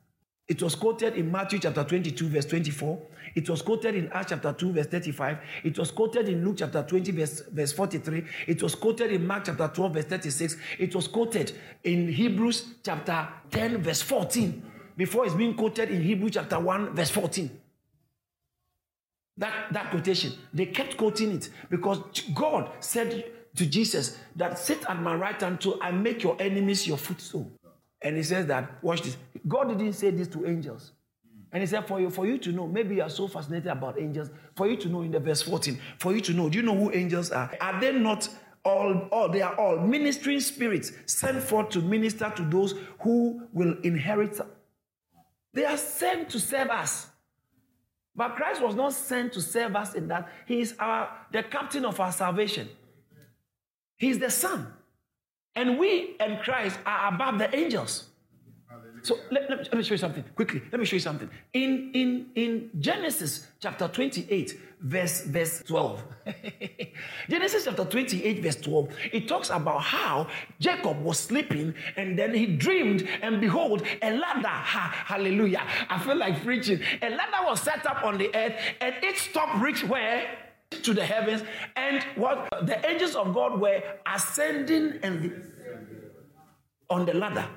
It 0.47 0.61
was 0.61 0.75
quoted 0.75 1.15
in 1.15 1.31
Matthew 1.31 1.59
chapter 1.59 1.83
22, 1.85 2.27
verse 2.27 2.45
24. 2.45 3.01
It 3.35 3.49
was 3.49 3.61
quoted 3.61 3.95
in 3.95 4.11
Acts 4.11 4.29
chapter 4.29 4.51
2, 4.51 4.73
verse 4.73 4.87
35. 4.87 5.37
It 5.63 5.79
was 5.79 5.89
quoted 5.91 6.27
in 6.27 6.43
Luke 6.43 6.57
chapter 6.57 6.83
20, 6.83 7.11
verse, 7.13 7.43
verse 7.49 7.71
43. 7.71 8.25
It 8.47 8.61
was 8.61 8.75
quoted 8.75 9.11
in 9.11 9.25
Mark 9.25 9.45
chapter 9.45 9.71
12, 9.73 9.93
verse 9.93 10.05
36. 10.05 10.57
It 10.79 10.93
was 10.93 11.07
quoted 11.07 11.53
in 11.85 12.09
Hebrews 12.09 12.73
chapter 12.83 13.29
10, 13.51 13.81
verse 13.81 14.01
14. 14.01 14.63
Before 14.97 15.25
it's 15.25 15.33
being 15.33 15.55
quoted 15.55 15.89
in 15.89 16.01
Hebrews 16.01 16.33
chapter 16.33 16.59
1, 16.59 16.93
verse 16.93 17.09
14. 17.09 17.49
That, 19.37 19.71
that 19.71 19.89
quotation, 19.91 20.33
they 20.53 20.67
kept 20.67 20.97
quoting 20.97 21.31
it 21.31 21.49
because 21.69 21.99
God 22.35 22.69
said 22.81 23.31
to 23.55 23.65
Jesus 23.65 24.17
that 24.35 24.57
sit 24.57 24.85
at 24.89 25.01
my 25.01 25.15
right 25.15 25.39
hand 25.39 25.61
till 25.61 25.77
I 25.81 25.91
make 25.91 26.23
your 26.23 26.35
enemies 26.41 26.87
your 26.87 26.97
footstool. 26.97 27.51
And 28.01 28.17
he 28.17 28.23
says 28.23 28.45
that, 28.47 28.83
watch 28.83 29.01
this. 29.01 29.17
God 29.47 29.69
didn't 29.69 29.93
say 29.93 30.09
this 30.09 30.27
to 30.29 30.45
angels. 30.45 30.91
And 31.51 31.61
he 31.61 31.67
said, 31.67 31.87
for 31.87 32.01
you, 32.01 32.09
for 32.09 32.25
you 32.25 32.39
to 32.39 32.51
know, 32.51 32.67
maybe 32.67 32.95
you 32.95 33.03
are 33.03 33.09
so 33.09 33.27
fascinated 33.27 33.67
about 33.67 33.99
angels, 33.99 34.29
for 34.55 34.67
you 34.67 34.75
to 34.77 34.89
know 34.89 35.03
in 35.03 35.11
the 35.11 35.19
verse 35.19 35.43
14, 35.43 35.79
for 35.99 36.11
you 36.11 36.19
to 36.21 36.33
know, 36.33 36.49
do 36.49 36.57
you 36.57 36.63
know 36.63 36.75
who 36.75 36.91
angels 36.91 37.31
are? 37.31 37.55
Are 37.61 37.79
they 37.79 37.91
not 37.91 38.27
all, 38.65 39.07
all 39.11 39.29
they 39.29 39.41
are 39.41 39.55
all 39.55 39.77
ministering 39.79 40.39
spirits 40.39 40.91
sent 41.05 41.41
forth 41.43 41.69
to 41.69 41.81
minister 41.81 42.31
to 42.35 42.43
those 42.43 42.75
who 43.01 43.47
will 43.51 43.75
inherit. 43.83 44.39
They 45.53 45.65
are 45.65 45.77
sent 45.77 46.29
to 46.29 46.39
serve 46.39 46.69
us. 46.69 47.07
But 48.15 48.35
Christ 48.35 48.61
was 48.61 48.75
not 48.75 48.93
sent 48.93 49.33
to 49.33 49.41
serve 49.41 49.75
us 49.75 49.95
in 49.95 50.07
that. 50.07 50.29
He 50.45 50.61
is 50.61 50.75
our 50.79 51.09
the 51.31 51.43
captain 51.43 51.83
of 51.83 51.99
our 51.99 52.11
salvation. 52.11 52.69
He 53.97 54.09
is 54.09 54.19
the 54.19 54.29
Son. 54.29 54.67
And 55.55 55.77
we 55.77 56.15
and 56.19 56.39
Christ 56.41 56.79
are 56.85 57.13
above 57.13 57.37
the 57.37 57.55
angels. 57.55 58.05
So 59.03 59.19
let, 59.31 59.49
let, 59.49 59.59
let, 59.59 59.75
me 59.75 59.83
show 59.83 59.95
you 59.95 59.97
something 59.97 60.23
quickly. 60.33 60.61
Let 60.71 60.79
me 60.79 60.85
show 60.85 60.95
you 60.95 61.01
something. 61.01 61.29
In, 61.51 61.91
in, 61.93 62.27
in 62.35 62.69
Genesis 62.79 63.47
chapter 63.59 63.89
28, 63.89 64.57
verse, 64.79 65.25
verse 65.25 65.61
12. 65.67 66.01
Genesis 67.29 67.65
chapter 67.65 67.83
28, 67.83 68.41
verse 68.41 68.55
12, 68.55 68.95
it 69.11 69.27
talks 69.27 69.49
about 69.49 69.81
how 69.81 70.27
Jacob 70.57 71.01
was 71.03 71.19
sleeping 71.19 71.75
and 71.97 72.17
then 72.17 72.33
he 72.33 72.45
dreamed, 72.45 73.05
and 73.21 73.41
behold, 73.41 73.83
a 74.01 74.15
ladder, 74.15 74.47
ha, 74.47 75.03
hallelujah. 75.05 75.67
I 75.89 75.99
feel 75.99 76.15
like 76.15 76.41
preaching. 76.41 76.79
A 77.01 77.09
ladder 77.09 77.45
was 77.45 77.61
set 77.61 77.85
up 77.85 78.05
on 78.05 78.17
the 78.17 78.33
earth, 78.33 78.55
and 78.79 78.95
its 79.03 79.27
top 79.33 79.61
reached 79.61 79.83
where? 79.83 80.42
To 80.81 80.93
the 80.93 81.05
heavens, 81.05 81.43
and 81.75 82.03
what 82.15 82.49
the 82.65 82.85
angels 82.89 83.15
of 83.15 83.33
God 83.33 83.59
were 83.59 83.81
ascending 84.05 84.99
and 85.03 85.51
on 86.89 87.05
the 87.05 87.13
ladder 87.13 87.47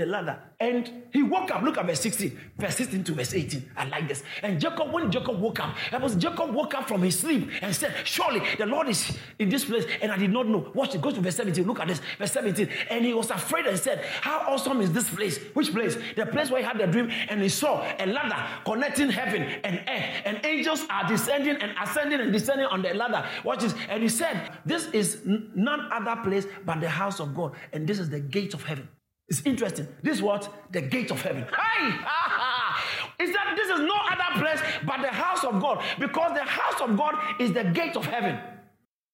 the 0.00 0.06
ladder. 0.06 0.38
And 0.58 1.04
he 1.12 1.22
woke 1.22 1.50
up. 1.50 1.62
Look 1.62 1.78
at 1.78 1.86
verse 1.86 2.00
16, 2.00 2.38
verse 2.58 2.76
16 2.76 3.04
to 3.04 3.14
verse 3.14 3.34
18. 3.34 3.70
I 3.76 3.84
like 3.86 4.08
this. 4.08 4.22
And 4.42 4.60
Jacob, 4.60 4.92
when 4.92 5.10
Jacob 5.10 5.40
woke 5.40 5.60
up, 5.60 5.76
that 5.90 6.00
was 6.00 6.16
Jacob 6.16 6.54
woke 6.54 6.74
up 6.74 6.88
from 6.88 7.02
his 7.02 7.18
sleep 7.18 7.50
and 7.62 7.74
said, 7.74 7.94
Surely 8.04 8.42
the 8.58 8.66
Lord 8.66 8.88
is 8.88 9.16
in 9.38 9.48
this 9.48 9.64
place. 9.64 9.84
And 10.02 10.12
I 10.12 10.18
did 10.18 10.30
not 10.30 10.48
know. 10.48 10.70
Watch 10.74 10.94
it. 10.94 11.00
Go 11.00 11.10
to 11.10 11.20
verse 11.20 11.36
17. 11.36 11.66
Look 11.66 11.80
at 11.80 11.88
this. 11.88 12.00
Verse 12.18 12.32
17. 12.32 12.68
And 12.90 13.04
he 13.04 13.14
was 13.14 13.30
afraid 13.30 13.66
and 13.66 13.78
said, 13.78 14.04
How 14.20 14.40
awesome 14.48 14.80
is 14.80 14.92
this 14.92 15.08
place? 15.08 15.38
Which 15.54 15.72
place? 15.72 15.96
The 16.16 16.26
place 16.26 16.50
where 16.50 16.60
he 16.60 16.66
had 16.66 16.78
the 16.78 16.86
dream. 16.86 17.10
And 17.28 17.40
he 17.40 17.48
saw 17.48 17.82
a 17.98 18.06
ladder 18.06 18.46
connecting 18.64 19.10
heaven 19.10 19.42
and 19.64 19.78
earth. 19.88 20.22
And 20.24 20.40
angels 20.44 20.84
are 20.90 21.08
descending 21.08 21.56
and 21.56 21.72
ascending 21.80 22.20
and 22.20 22.32
descending 22.32 22.66
on 22.66 22.82
the 22.82 22.94
ladder. 22.94 23.26
Watch 23.44 23.60
this. 23.60 23.74
And 23.88 24.02
he 24.02 24.08
said, 24.08 24.52
This 24.64 24.86
is 24.88 25.22
none 25.26 25.88
other 25.92 26.20
place 26.22 26.46
but 26.66 26.80
the 26.80 26.88
house 26.88 27.20
of 27.20 27.34
God. 27.34 27.54
And 27.72 27.86
this 27.86 27.98
is 27.98 28.10
the 28.10 28.20
gate 28.20 28.52
of 28.52 28.62
heaven. 28.62 28.88
It's 29.30 29.42
interesting. 29.46 29.86
This 30.02 30.16
is 30.16 30.22
what? 30.22 30.52
The 30.72 30.82
gate 30.82 31.10
of 31.12 31.22
heaven. 31.22 31.44
Hey! 31.44 31.86
is 33.24 33.32
that 33.32 33.54
this 33.56 33.68
is 33.68 33.80
no 33.80 33.94
other 34.10 34.40
place 34.40 34.60
but 34.84 35.02
the 35.02 35.08
house 35.08 35.44
of 35.44 35.60
God 35.60 35.82
because 35.98 36.32
the 36.34 36.44
house 36.44 36.80
of 36.80 36.96
God 36.96 37.14
is 37.38 37.52
the 37.52 37.64
gate 37.64 37.96
of 37.96 38.04
heaven. 38.06 38.38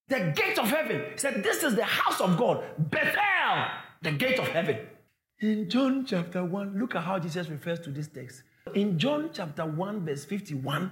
The 0.08 0.32
gate 0.34 0.58
of 0.58 0.70
heaven. 0.70 1.02
He 1.12 1.18
said, 1.18 1.42
This 1.42 1.62
is 1.62 1.74
the 1.74 1.84
house 1.84 2.20
of 2.20 2.36
God. 2.38 2.64
Bethel, 2.78 3.66
the 4.02 4.12
gate 4.12 4.38
of 4.38 4.48
heaven. 4.48 4.78
In 5.40 5.68
John 5.68 6.06
chapter 6.06 6.44
1, 6.44 6.78
look 6.78 6.94
at 6.94 7.02
how 7.02 7.18
Jesus 7.18 7.48
refers 7.50 7.80
to 7.80 7.90
this 7.90 8.08
text. 8.08 8.42
In 8.74 8.98
John 8.98 9.30
chapter 9.32 9.66
1, 9.66 10.06
verse 10.06 10.24
51, 10.24 10.90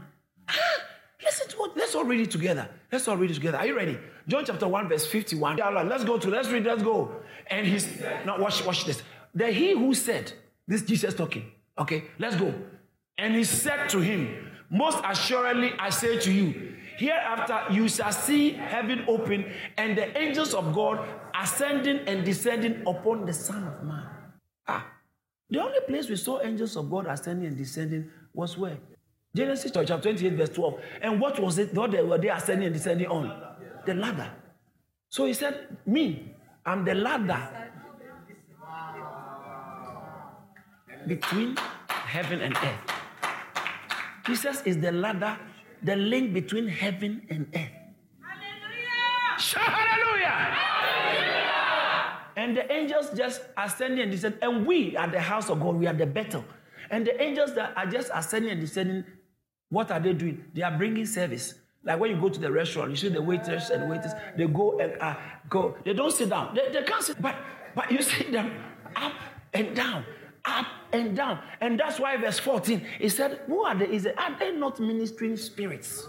listen 1.24 1.48
to 1.48 1.56
what, 1.56 1.76
let's 1.76 1.94
all 1.94 2.04
read 2.04 2.20
it 2.20 2.30
together. 2.30 2.68
Let's 2.92 3.08
all 3.08 3.16
read 3.16 3.30
it 3.30 3.34
together. 3.34 3.58
Are 3.58 3.66
you 3.66 3.76
ready? 3.76 3.98
John 4.28 4.44
chapter 4.44 4.68
1, 4.68 4.88
verse 4.88 5.06
51. 5.06 5.56
Let's 5.88 6.04
go 6.04 6.18
to, 6.18 6.28
let's 6.28 6.48
read, 6.48 6.64
let's 6.64 6.82
go. 6.82 7.22
And 7.46 7.66
he's, 7.66 8.00
now 8.26 8.38
watch, 8.38 8.64
watch 8.66 8.84
this. 8.84 9.02
The 9.34 9.50
he 9.50 9.72
who 9.72 9.94
said, 9.94 10.32
this 10.66 10.82
Jesus 10.82 11.14
talking, 11.14 11.50
okay, 11.78 12.04
let's 12.18 12.36
go. 12.36 12.54
And 13.18 13.34
he 13.34 13.44
said 13.44 13.88
to 13.90 14.00
him, 14.00 14.50
Most 14.70 14.98
assuredly 15.04 15.72
I 15.78 15.90
say 15.90 16.18
to 16.18 16.32
you, 16.32 16.74
hereafter 16.96 17.72
you 17.72 17.88
shall 17.88 18.12
see 18.12 18.50
heaven 18.52 19.04
open 19.08 19.44
and 19.76 19.96
the 19.98 20.16
angels 20.16 20.54
of 20.54 20.72
God 20.74 21.06
ascending 21.34 22.00
and 22.06 22.24
descending 22.24 22.82
upon 22.86 23.26
the 23.26 23.32
Son 23.32 23.64
of 23.64 23.82
Man. 23.82 24.06
Ah, 24.66 24.86
the 25.50 25.60
only 25.60 25.80
place 25.86 26.08
we 26.08 26.16
saw 26.16 26.40
angels 26.40 26.76
of 26.76 26.90
God 26.90 27.06
ascending 27.06 27.46
and 27.46 27.56
descending 27.56 28.10
was 28.32 28.56
where? 28.56 28.78
Genesis 29.34 29.72
chapter 29.72 29.98
28, 30.00 30.32
verse 30.34 30.48
12. 30.50 30.80
And 31.02 31.20
what 31.20 31.40
was 31.40 31.58
it? 31.58 31.74
What 31.74 31.90
they 31.90 32.02
were 32.02 32.18
they 32.18 32.28
ascending 32.28 32.66
and 32.66 32.74
descending 32.74 33.08
on? 33.08 33.56
The 33.84 33.94
ladder. 33.94 34.30
So 35.08 35.26
he 35.26 35.34
said, 35.34 35.76
Me, 35.86 36.34
I'm 36.64 36.84
the 36.84 36.94
ladder 36.94 37.72
between 41.06 41.56
heaven 41.88 42.40
and 42.40 42.56
earth. 42.56 42.94
Jesus 44.26 44.62
is 44.62 44.78
the 44.78 44.92
ladder, 44.92 45.38
the 45.82 45.96
link 45.96 46.32
between 46.32 46.66
heaven 46.68 47.22
and 47.28 47.46
earth. 47.54 47.70
Hallelujah! 48.22 49.38
Shout 49.38 49.62
hallelujah! 49.62 50.28
hallelujah! 50.28 51.44
And 52.36 52.56
the 52.56 52.72
angels 52.72 53.10
just 53.16 53.42
ascending 53.56 54.00
and 54.00 54.10
descending, 54.10 54.40
and 54.42 54.66
we 54.66 54.96
are 54.96 55.08
the 55.08 55.20
house 55.20 55.50
of 55.50 55.60
God, 55.60 55.76
we 55.76 55.86
are 55.86 55.92
the 55.94 56.06
Bethel. 56.06 56.44
And 56.90 57.06
the 57.06 57.20
angels 57.20 57.54
that 57.54 57.76
are 57.76 57.86
just 57.86 58.10
ascending 58.14 58.50
and 58.52 58.60
descending, 58.60 59.04
what 59.68 59.90
are 59.90 60.00
they 60.00 60.12
doing? 60.12 60.44
They 60.54 60.62
are 60.62 60.76
bringing 60.76 61.06
service. 61.06 61.54
Like 61.84 62.00
when 62.00 62.10
you 62.10 62.20
go 62.20 62.28
to 62.30 62.40
the 62.40 62.50
restaurant, 62.50 62.90
you 62.90 62.96
see 62.96 63.08
the 63.08 63.20
waiters 63.20 63.70
and 63.70 63.90
waiters, 63.90 64.12
they 64.36 64.46
go 64.46 64.78
and 64.78 65.00
uh, 65.00 65.16
go. 65.50 65.76
They 65.84 65.92
don't 65.92 66.12
sit 66.12 66.30
down. 66.30 66.54
They, 66.54 66.70
they 66.72 66.82
can't 66.82 67.02
sit, 67.02 67.20
but 67.20 67.36
but 67.74 67.90
you 67.90 68.00
see 68.00 68.30
them 68.30 68.52
up 68.96 69.12
and 69.52 69.76
down 69.76 70.04
up 70.44 70.66
and 70.92 71.16
down. 71.16 71.40
And 71.60 71.78
that's 71.78 71.98
why 71.98 72.16
verse 72.16 72.38
14, 72.38 72.84
he 72.98 73.08
said, 73.08 73.40
Who 73.46 73.62
are 73.62 73.74
they? 73.74 73.86
Is 73.86 74.06
it, 74.06 74.18
are 74.18 74.36
they 74.38 74.52
not 74.52 74.80
ministering 74.80 75.36
spirits? 75.36 76.06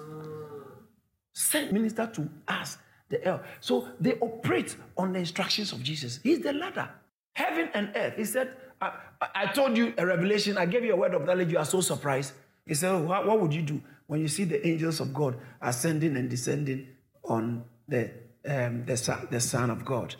Sent 1.34 1.72
minister 1.72 2.10
to 2.14 2.30
us, 2.48 2.78
the 3.10 3.26
earth. 3.28 3.42
So 3.60 3.90
they 4.00 4.14
operate 4.16 4.76
on 4.98 5.14
the 5.14 5.20
instructions 5.20 5.72
of 5.72 5.84
Jesus. 5.84 6.20
He's 6.24 6.40
the 6.40 6.54
ladder. 6.54 6.90
Heaven 7.34 7.70
and 7.74 7.92
earth. 7.96 8.14
He 8.16 8.26
said, 8.26 8.52
I, 8.82 8.94
I 9.34 9.46
told 9.48 9.78
you 9.78 9.94
a 9.98 10.06
revelation. 10.06 10.58
I 10.58 10.66
gave 10.66 10.86
you 10.86 10.94
a 10.94 10.96
word 10.96 11.14
of 11.14 11.26
knowledge. 11.26 11.52
You 11.52 11.58
are 11.58 11.66
so 11.66 11.82
surprised. 11.82 12.34
He 12.66 12.74
said, 12.74 12.94
what, 13.06 13.28
what 13.28 13.40
would 13.42 13.54
you 13.54 13.62
do 13.62 13.82
when 14.08 14.22
you 14.22 14.28
see 14.28 14.44
the 14.44 14.66
angels 14.66 15.00
of 15.00 15.14
God 15.14 15.38
ascending 15.62 16.16
and 16.16 16.30
descending 16.30 16.88
on 17.24 17.64
the, 17.88 18.12
um, 18.48 18.86
the, 18.86 18.98
son, 18.98 19.28
the 19.30 19.40
Son 19.40 19.70
of 19.70 19.84
God? 19.86 20.16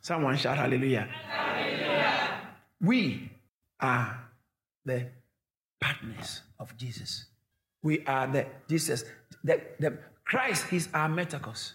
Someone 0.00 0.36
shout 0.36 0.56
hallelujah. 0.56 1.08
hallelujah. 1.28 2.40
We 2.80 3.29
are 3.80 4.28
the 4.84 5.06
partners 5.80 6.42
of 6.58 6.76
Jesus. 6.76 7.26
We 7.82 8.04
are 8.06 8.26
the 8.26 8.46
Jesus. 8.68 9.04
The, 9.42 9.60
the 9.78 9.98
Christ 10.24 10.72
is 10.72 10.88
our 10.94 11.08
metokos. 11.08 11.72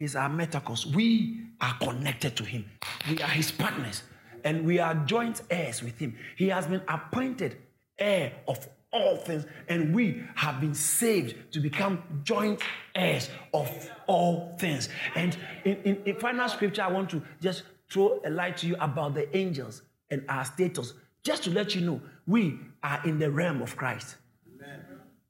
Is 0.00 0.16
our 0.16 0.30
metokos. 0.30 0.86
We 0.86 1.42
are 1.60 1.74
connected 1.78 2.36
to 2.36 2.44
him. 2.44 2.64
We 3.08 3.22
are 3.22 3.28
his 3.28 3.52
partners. 3.52 4.02
And 4.44 4.64
we 4.64 4.80
are 4.80 4.94
joint 5.06 5.42
heirs 5.50 5.82
with 5.82 5.98
him. 5.98 6.16
He 6.36 6.48
has 6.48 6.66
been 6.66 6.82
appointed 6.88 7.58
heir 7.98 8.32
of 8.48 8.68
all 8.92 9.16
things, 9.16 9.46
and 9.68 9.94
we 9.94 10.22
have 10.34 10.60
been 10.60 10.74
saved 10.74 11.52
to 11.52 11.60
become 11.60 12.02
joint 12.24 12.60
heirs 12.94 13.30
of 13.54 13.70
all 14.06 14.54
things. 14.58 14.88
And 15.14 15.36
in, 15.64 15.76
in, 15.84 16.02
in 16.04 16.16
final 16.16 16.48
scripture, 16.48 16.82
I 16.82 16.88
want 16.88 17.08
to 17.10 17.22
just 17.40 17.62
throw 17.90 18.20
a 18.24 18.30
light 18.30 18.58
to 18.58 18.66
you 18.66 18.76
about 18.80 19.14
the 19.14 19.34
angels 19.34 19.82
and 20.10 20.24
our 20.28 20.44
status 20.44 20.92
just 21.22 21.44
to 21.44 21.50
let 21.50 21.74
you 21.74 21.82
know, 21.82 22.00
we 22.26 22.58
are 22.82 23.00
in 23.04 23.18
the 23.18 23.30
realm 23.30 23.62
of 23.62 23.76
Christ. 23.76 24.16
Amen. 24.54 24.80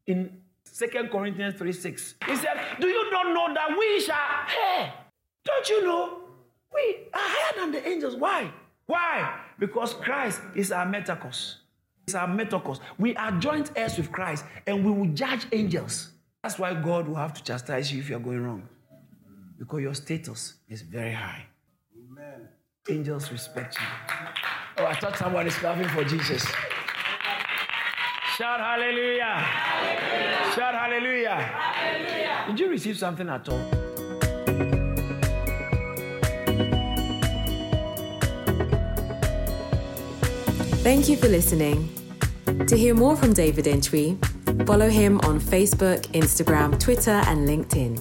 In 0.07 0.41
Second 0.65 1.11
Corinthians 1.11 1.55
3 1.59 1.73
6, 1.73 2.15
he 2.27 2.37
said, 2.37 2.59
Do 2.81 2.87
you 2.87 3.11
not 3.11 3.27
know 3.29 3.53
that 3.55 3.77
we 3.79 4.01
shall, 4.01 4.17
hey, 4.47 4.93
don't 5.45 5.69
you 5.69 5.85
know? 5.85 6.19
We 6.73 6.97
are 7.13 7.21
higher 7.21 7.61
than 7.61 7.73
the 7.73 7.87
angels. 7.87 8.17
Why? 8.17 8.51
Why? 8.87 9.41
Because 9.59 9.95
Christ 9.95 10.41
is 10.55 10.73
our 10.73 10.87
metokos. 10.87 11.57
It's 12.07 12.15
our 12.15 12.27
metokos. 12.27 12.81
We 12.99 13.15
are 13.17 13.33
joint 13.33 13.71
heirs 13.77 13.97
with 13.97 14.11
Christ 14.11 14.45
and 14.67 14.85
we 14.85 14.91
will 14.91 15.13
judge 15.15 15.47
angels. 15.53 16.09
That's 16.43 16.59
why 16.59 16.75
God 16.75 17.07
will 17.07 17.17
have 17.17 17.35
to 17.35 17.43
chastise 17.43 17.93
you 17.93 18.01
if 18.01 18.09
you're 18.09 18.19
going 18.19 18.43
wrong. 18.43 18.69
Because 19.59 19.81
your 19.81 19.95
status 19.95 20.55
is 20.69 20.83
very 20.83 21.13
high. 21.13 21.47
Amen. 21.97 22.49
Angels 22.91 23.31
respect 23.31 23.77
you. 23.79 23.87
Oh, 24.79 24.87
I 24.87 24.95
thought 24.95 25.17
someone 25.17 25.47
is 25.47 25.55
clapping 25.55 25.89
for 25.89 26.05
Jesus. 26.05 26.43
Shout 28.37 28.61
hallelujah. 28.61 29.25
hallelujah. 29.25 30.53
Shout 30.55 30.75
hallelujah. 30.75 31.37
hallelujah. 31.37 32.45
Did 32.49 32.61
you 32.61 32.69
receive 32.71 32.99
something 32.99 33.29
at 33.29 33.49
all? 33.49 33.61
Thank 40.83 41.09
you 41.09 41.17
for 41.17 41.29
listening. 41.29 41.89
To 42.67 42.77
hear 42.77 42.95
more 42.95 43.17
from 43.17 43.33
David 43.33 43.67
Antwi, 43.67 44.19
Follow 44.67 44.89
him 44.89 45.19
on 45.23 45.41
Facebook, 45.41 46.03
Instagram, 46.13 46.79
Twitter, 46.79 47.23
and 47.27 47.49
LinkedIn. 47.49 48.01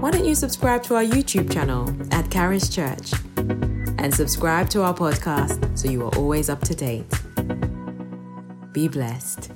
Why 0.00 0.10
don't 0.10 0.24
you 0.24 0.34
subscribe 0.34 0.82
to 0.84 0.94
our 0.94 1.04
YouTube 1.04 1.52
channel 1.52 1.94
at 2.10 2.30
Charis 2.30 2.68
Church? 2.68 3.12
And 3.98 4.12
subscribe 4.14 4.68
to 4.70 4.82
our 4.82 4.94
podcast 4.94 5.78
so 5.78 5.88
you 5.88 6.04
are 6.04 6.14
always 6.16 6.48
up 6.48 6.60
to 6.62 6.74
date. 6.74 7.06
Be 8.72 8.88
blessed. 8.88 9.51